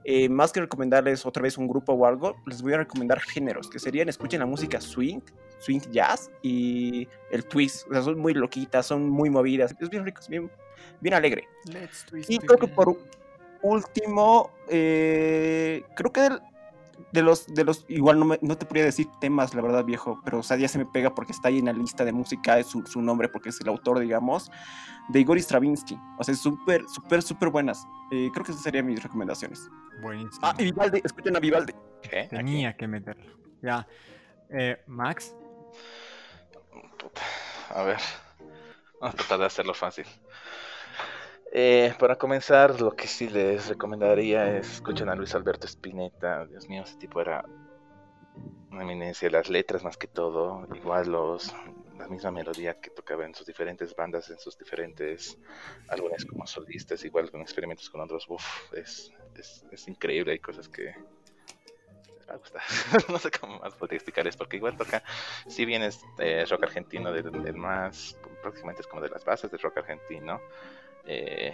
[0.03, 3.69] Eh, más que recomendarles otra vez un grupo o algo, les voy a recomendar géneros,
[3.69, 5.19] que serían, escuchen la música swing,
[5.59, 7.87] swing jazz y el twist.
[7.87, 9.75] O sea, son muy loquitas, son muy movidas.
[9.79, 10.49] Es bien rico, es bien,
[10.99, 11.47] bien alegre.
[12.27, 12.97] y creo que por
[13.61, 16.29] último, eh, creo que
[17.11, 20.39] de los, de los, igual no, no, te podría decir temas, la verdad, viejo, pero
[20.39, 22.67] o sea, ya se me pega porque está ahí en la lista de música, es
[22.67, 24.51] su, su nombre, porque es el autor, digamos,
[25.09, 25.97] de Igor Stravinsky.
[26.17, 27.85] O sea, súper, súper, súper buenas.
[28.11, 29.69] Eh, creo que esas serían mis recomendaciones.
[30.01, 30.39] Buenísimo.
[30.41, 31.73] Ah, y Vivaldi, escuchen a Vivaldi.
[32.01, 32.27] ¿Qué?
[32.29, 33.37] Tenía que meterlo.
[33.61, 33.87] Ya.
[34.49, 35.35] Eh, Max.
[37.69, 37.99] A ver.
[38.99, 40.05] Vamos a tratar de hacerlo fácil.
[41.53, 46.45] Eh, para comenzar, lo que sí les recomendaría es escuchen a Luis Alberto Spinetta.
[46.45, 47.43] Dios mío, ese tipo era
[48.71, 49.29] una eminencia.
[49.29, 51.53] Las letras, más que todo, igual los
[51.97, 55.37] la misma melodía que tocaba en sus diferentes bandas, en sus diferentes
[55.89, 58.25] álbumes como solistas, igual con experimentos con otros.
[58.29, 60.31] Uf, es, es, es increíble.
[60.31, 60.95] Hay cosas que
[62.29, 62.61] me gusta.
[63.09, 65.03] no sé cómo más podría explicarles, porque igual toca,
[65.47, 69.59] si bien es eh, rock argentino, del más, prácticamente es como de las bases del
[69.59, 70.39] rock argentino
[71.05, 71.53] eh,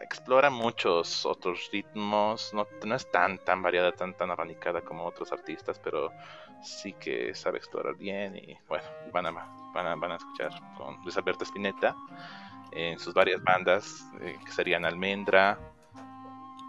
[0.00, 5.78] explora muchos otros ritmos, no, es tan tan variada, tan tan abanicada como otros artistas,
[5.78, 6.10] pero
[6.62, 9.30] sí que sabe explorar bien y bueno, van a,
[9.74, 11.96] van van a escuchar con Luis Alberto Spinetta
[12.72, 15.58] en sus varias bandas eh, que serían Almendra,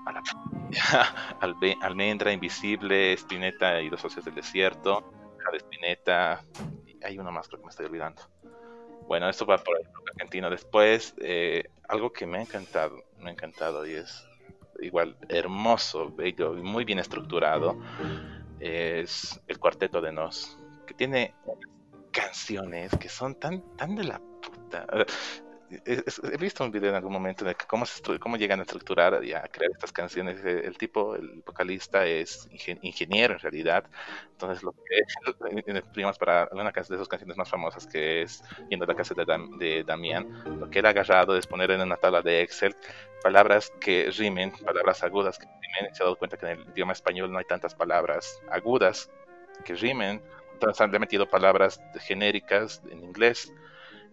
[1.82, 5.12] Almendra, Invisible, Spinetta y los socios del desierto,
[5.52, 6.44] de Spinetta,
[7.04, 8.22] hay uno más que me estoy olvidando.
[9.08, 10.50] Bueno, esto va por el argentino.
[10.50, 14.28] Después, eh, algo que me ha encantado, me ha encantado y es
[14.82, 17.78] igual hermoso, bello y muy bien estructurado,
[18.60, 21.36] es el Cuarteto de Nos, que tiene
[22.12, 24.86] canciones que son tan, tan de la puta
[25.86, 29.34] he visto un video en algún momento de cómo, se cómo llegan a estructurar y
[29.34, 30.44] a crear estas canciones.
[30.44, 32.48] El tipo, el vocalista, es
[32.82, 33.86] ingeniero en realidad.
[34.32, 38.88] Entonces, lo que primos para una de sus canciones más famosas, que es Yendo a
[38.88, 39.26] la casa de,
[39.58, 42.76] de Damián, lo que él ha agarrado es poner en una tabla de Excel
[43.22, 45.94] palabras que rimen, palabras agudas que rimen.
[45.96, 49.10] Se ha dado cuenta que en el idioma español no hay tantas palabras agudas
[49.64, 50.22] que rimen
[50.54, 53.52] entonces han metido palabras genéricas en inglés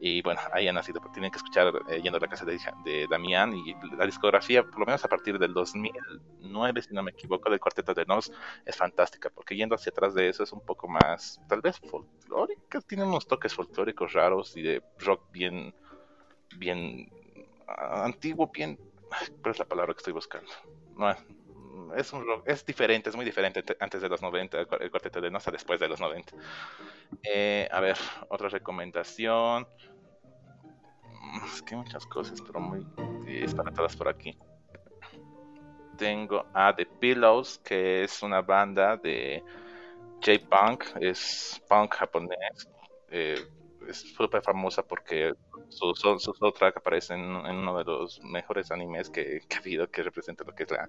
[0.02, 3.06] y bueno, ahí ha nacido, tienen que escuchar eh, Yendo a la casa de, de
[3.06, 7.50] Damián y la discografía, por lo menos a partir del 2009, si no me equivoco,
[7.50, 8.32] del Cuarteto de Nos,
[8.64, 12.80] es fantástica, porque yendo hacia atrás de eso es un poco más, tal vez folclórica,
[12.80, 15.74] tiene unos toques folclóricos raros y de rock bien,
[16.56, 17.10] bien
[17.68, 18.78] ah, antiguo, bien,
[19.42, 20.50] ¿cuál es la palabra que estoy buscando?
[20.96, 21.14] No,
[21.96, 25.30] es un rock, es diferente, es muy diferente antes de los 90, el cuarteto de
[25.30, 26.32] Nos después de los 90.
[27.22, 27.96] Eh, a ver,
[28.28, 29.66] otra recomendación.
[31.44, 32.86] Es que muchas cosas, pero muy
[33.24, 34.36] disparatadas por aquí.
[35.96, 39.42] Tengo a The Pillows, que es una banda de
[40.24, 42.68] J-Punk, es punk japonés.
[43.10, 43.36] Eh,
[43.88, 45.34] es súper famosa porque
[45.68, 50.02] su, su, soundtrack aparece en, uno de los mejores animes que, que, ha habido, que
[50.02, 50.88] representa lo que es la,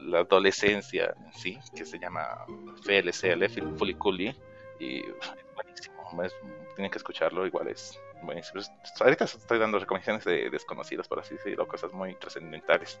[0.00, 1.58] la, adolescencia, ¿sí?
[1.74, 2.44] Que se llama
[2.82, 4.34] FLCL, Fuliculi,
[4.78, 5.14] y es
[5.54, 6.12] buenísimo,
[6.74, 8.62] tienen que escucharlo, igual es buenísimo.
[9.00, 12.98] Ahorita estoy dando recomendaciones de desconocidos, por así decirlo, cosas muy trascendentales.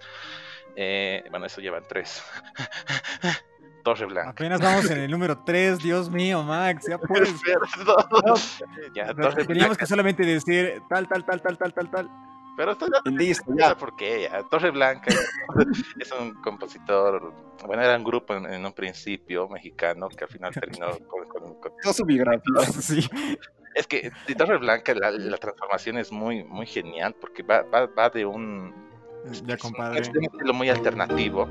[0.76, 2.22] Eh, bueno, eso llevan tres.
[3.82, 4.30] Torre Blanca.
[4.30, 7.34] Apenas vamos en el número 3, Dios mío, Max, ya puedes.
[8.94, 9.12] ya,
[9.46, 12.10] Teníamos que solamente decir tal, tal, tal, tal, tal, tal, tal.
[12.56, 13.74] Pero estoy listo, ya.
[13.76, 14.30] ¿Por qué?
[14.50, 15.12] Torre Blanca
[15.98, 17.32] es un compositor,
[17.66, 21.54] bueno, era un grupo en, un principio mexicano que al final terminó con...
[21.58, 22.60] con, su biografía.
[22.80, 23.08] sí.
[23.74, 28.10] Es que de Torre Blanca la, transformación es muy, muy genial porque va, va, va
[28.10, 28.90] de un...
[29.60, 30.02] Compadre.
[30.08, 31.48] Un estilo muy alternativo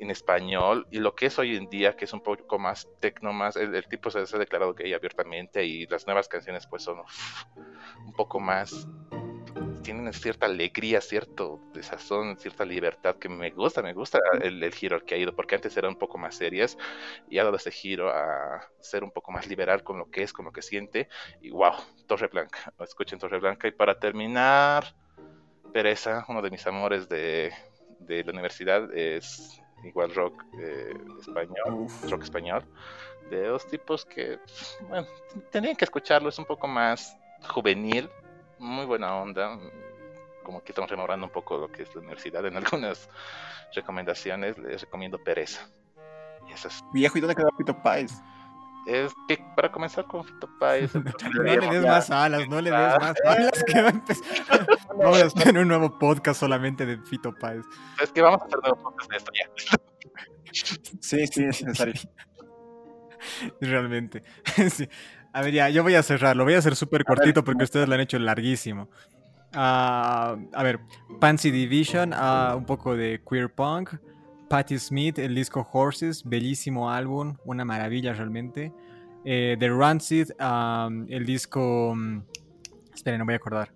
[0.00, 3.32] en español y lo que es hoy en día, que es un poco más tecno,
[3.32, 6.98] más el, tipo se, ha declarado gay abiertamente y las nuevas canciones pues son
[8.06, 8.88] un poco más
[9.82, 15.04] tienen cierta alegría, cierto desazón, cierta libertad que me gusta, me gusta el, giro al
[15.04, 16.76] que ha ido, porque antes era un poco más serias
[17.28, 20.32] y ha dado ese giro a ser un poco más liberal con lo que es,
[20.32, 21.08] con lo que siente.
[21.40, 21.74] Y wow,
[22.06, 23.68] Torre Blanca, escuchen Torre Blanca.
[23.68, 24.94] Y para terminar,
[25.72, 27.52] Pereza, uno de mis amores de,
[28.00, 32.64] de la universidad es igual rock eh, español, rock español,
[33.30, 34.38] de dos tipos que,
[34.88, 35.06] bueno,
[35.50, 37.16] tenían que escucharlo, es un poco más
[37.48, 38.08] juvenil,
[38.60, 39.58] muy buena onda.
[40.44, 42.44] Como que estamos rememorando un poco lo que es la universidad.
[42.46, 43.08] En algunas
[43.74, 45.68] recomendaciones les recomiendo Pereza.
[46.48, 46.84] Y esas...
[46.92, 48.12] Viejo, ¿y dónde quedó Fito Páez?
[48.86, 50.94] Es que para comenzar con Fito Páez.
[50.94, 53.64] no le des más alas, no le des más alas.
[53.66, 54.66] Que va a empezar.
[54.96, 57.64] Vamos a hacer un nuevo podcast solamente de Fito Páez.
[58.02, 59.48] Es que vamos a hacer un nuevo podcast de esto ya.
[61.00, 61.94] sí, sí, es necesario.
[63.60, 64.22] Realmente.
[64.70, 64.88] sí.
[65.32, 66.44] A ver, ya, yo voy a cerrarlo.
[66.44, 68.88] Voy a hacer súper cortito porque ustedes lo han hecho larguísimo.
[69.52, 70.80] Ah, a ver,
[71.20, 73.94] Pansy Division, uh, un poco de queer punk.
[74.48, 78.72] Patti Smith, el disco Horses, bellísimo álbum, una maravilla realmente.
[79.24, 80.30] Eh, The Rancid,
[81.08, 81.90] el disco.
[81.90, 82.24] Um,
[82.92, 83.72] esperen, no voy a acordar.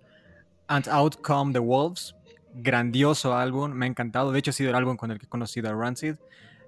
[0.67, 2.13] And Out Come the Wolves,
[2.55, 4.33] grandioso álbum, me ha encantado.
[4.33, 6.15] De hecho, ha sido el álbum con el que he conocido a Rancid.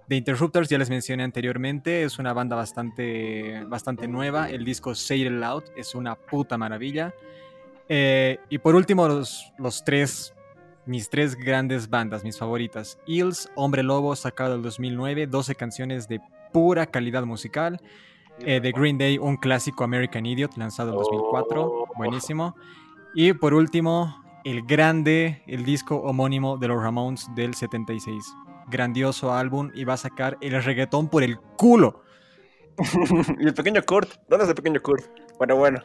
[0.08, 4.50] The Interrupters ya les mencioné anteriormente, es una banda bastante, bastante nueva.
[4.50, 7.14] El disco Say It Loud es una puta maravilla.
[7.90, 10.34] Eh, y por último, los, los, tres,
[10.86, 12.98] mis tres grandes bandas, mis favoritas.
[13.06, 16.22] Eels, Hombre Lobo, sacado en 2009, 12 canciones de
[16.54, 17.82] pura calidad musical.
[18.40, 22.56] Eh, The Green Day, un clásico American Idiot, lanzado en 2004, buenísimo.
[23.14, 28.24] Y por último, el grande, el disco homónimo de los Ramones del 76
[28.68, 32.04] grandioso álbum y va a sacar el reggaetón por el culo.
[33.40, 35.06] y el pequeño Kurt, ¿dónde es el pequeño Kurt?
[35.38, 35.82] Bueno, bueno.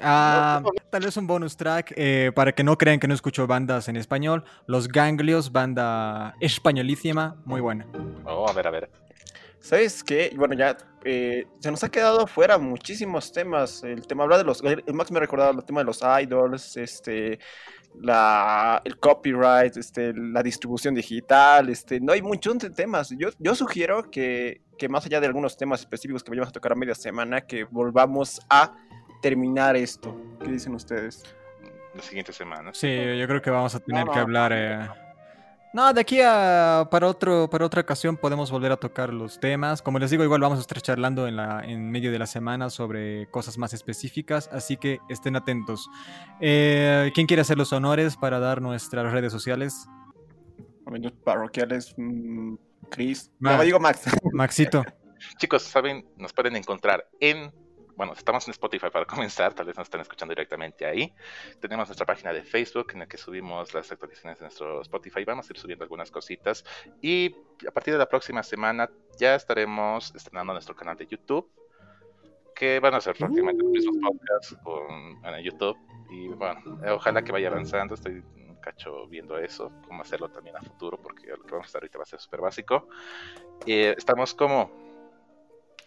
[0.00, 3.88] Ah, tal vez un bonus track eh, para que no crean que no escucho bandas
[3.88, 4.44] en español.
[4.66, 7.86] Los Ganglios, banda españolísima, muy buena.
[8.24, 8.90] Oh, a ver, a ver.
[9.60, 10.32] ¿Sabes qué?
[10.36, 13.84] Bueno, ya eh, se nos ha quedado fuera muchísimos temas.
[13.84, 14.60] El tema habla de los.
[14.62, 17.38] El Max me ha recordado el tema de los idols, este,
[18.00, 23.10] la, el copyright, este, la distribución digital, este, no hay muchos temas.
[23.16, 26.72] Yo, yo sugiero que, que, más allá de algunos temas específicos que vayamos a tocar
[26.72, 28.74] a media semana, que volvamos a
[29.20, 30.16] terminar esto.
[30.42, 31.22] ¿Qué dicen ustedes?
[31.94, 32.72] La siguiente semana.
[32.72, 32.88] Sí,
[33.18, 34.52] yo creo que vamos a tener que hablar.
[34.54, 34.88] Eh,
[35.72, 39.82] no, de aquí a para otro para otra ocasión podemos volver a tocar los temas.
[39.82, 42.70] Como les digo, igual vamos a estar charlando en la en medio de la semana
[42.70, 45.88] sobre cosas más específicas, así que estén atentos.
[46.40, 49.86] Eh, ¿Quién quiere hacer los honores para dar nuestras redes sociales?
[50.84, 52.54] Momentos parroquiales, mm,
[52.90, 53.30] Chris.
[53.38, 54.02] no, digo Max.
[54.32, 54.84] Maxito.
[55.38, 57.52] Chicos, saben, nos pueden encontrar en
[57.96, 61.12] bueno, estamos en Spotify para comenzar, tal vez nos estén escuchando directamente ahí.
[61.60, 65.24] Tenemos nuestra página de Facebook en la que subimos las actualizaciones de nuestro Spotify.
[65.24, 66.64] Vamos a ir subiendo algunas cositas.
[67.00, 67.34] Y
[67.66, 71.50] a partir de la próxima semana ya estaremos estrenando nuestro canal de YouTube.
[72.54, 75.76] que van a ser prácticamente los mismos podcasts con, en YouTube.
[76.10, 76.60] Y bueno,
[76.94, 77.94] ojalá que vaya avanzando.
[77.94, 81.68] Estoy un cacho viendo eso, cómo hacerlo también a futuro, porque lo que vamos a
[81.68, 82.88] estar ahorita va a ser súper básico.
[83.66, 84.70] Eh, estamos como.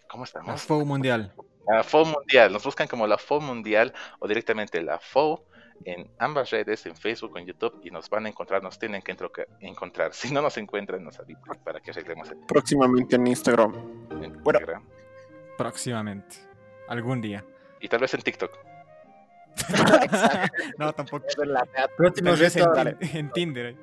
[0.08, 0.48] ¿Cómo estamos?
[0.48, 1.32] La FO Mundial.
[1.68, 2.52] La FO Mundial.
[2.52, 5.44] Nos buscan como la FO Mundial o directamente la FO
[5.84, 9.02] en ambas redes, en Facebook o en YouTube, y nos van a encontrar, nos tienen
[9.02, 9.12] que
[9.60, 10.10] encontrar.
[10.12, 12.38] Si no nos encuentran, nos avisan para que arreglemos el...
[12.46, 13.74] Próximamente en Instagram.
[14.10, 14.84] En Instagram.
[15.58, 16.36] Próximamente.
[16.88, 17.44] Algún día.
[17.80, 18.50] Y tal vez en TikTok.
[20.78, 21.24] no, tampoco.
[21.96, 23.76] Próximo en, en, Tinder.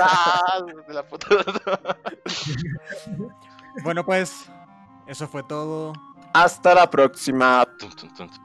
[0.00, 1.28] ah, de la puta.
[3.84, 4.50] bueno, pues,
[5.06, 5.92] eso fue todo.
[6.36, 7.66] Hasta la próxima.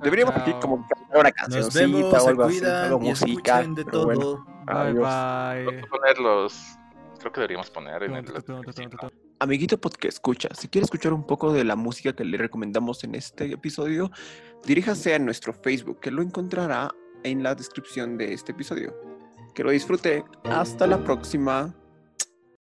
[0.01, 3.75] Deberíamos aquí como una cancioncita o algo así, algo musical.
[3.75, 4.45] De todo.
[4.65, 5.81] Bye bye.
[5.89, 6.77] Ponerlos.
[7.19, 8.25] Creo que deberíamos poner en el.
[9.39, 13.15] Amiguito podcast escucha, si quiere escuchar un poco de la música que le recomendamos en
[13.15, 14.11] este episodio,
[14.63, 16.91] diríjase a nuestro Facebook, que lo encontrará
[17.23, 18.95] en la descripción de este episodio.
[19.53, 20.23] Que lo disfrute.
[20.45, 21.75] Hasta la próxima.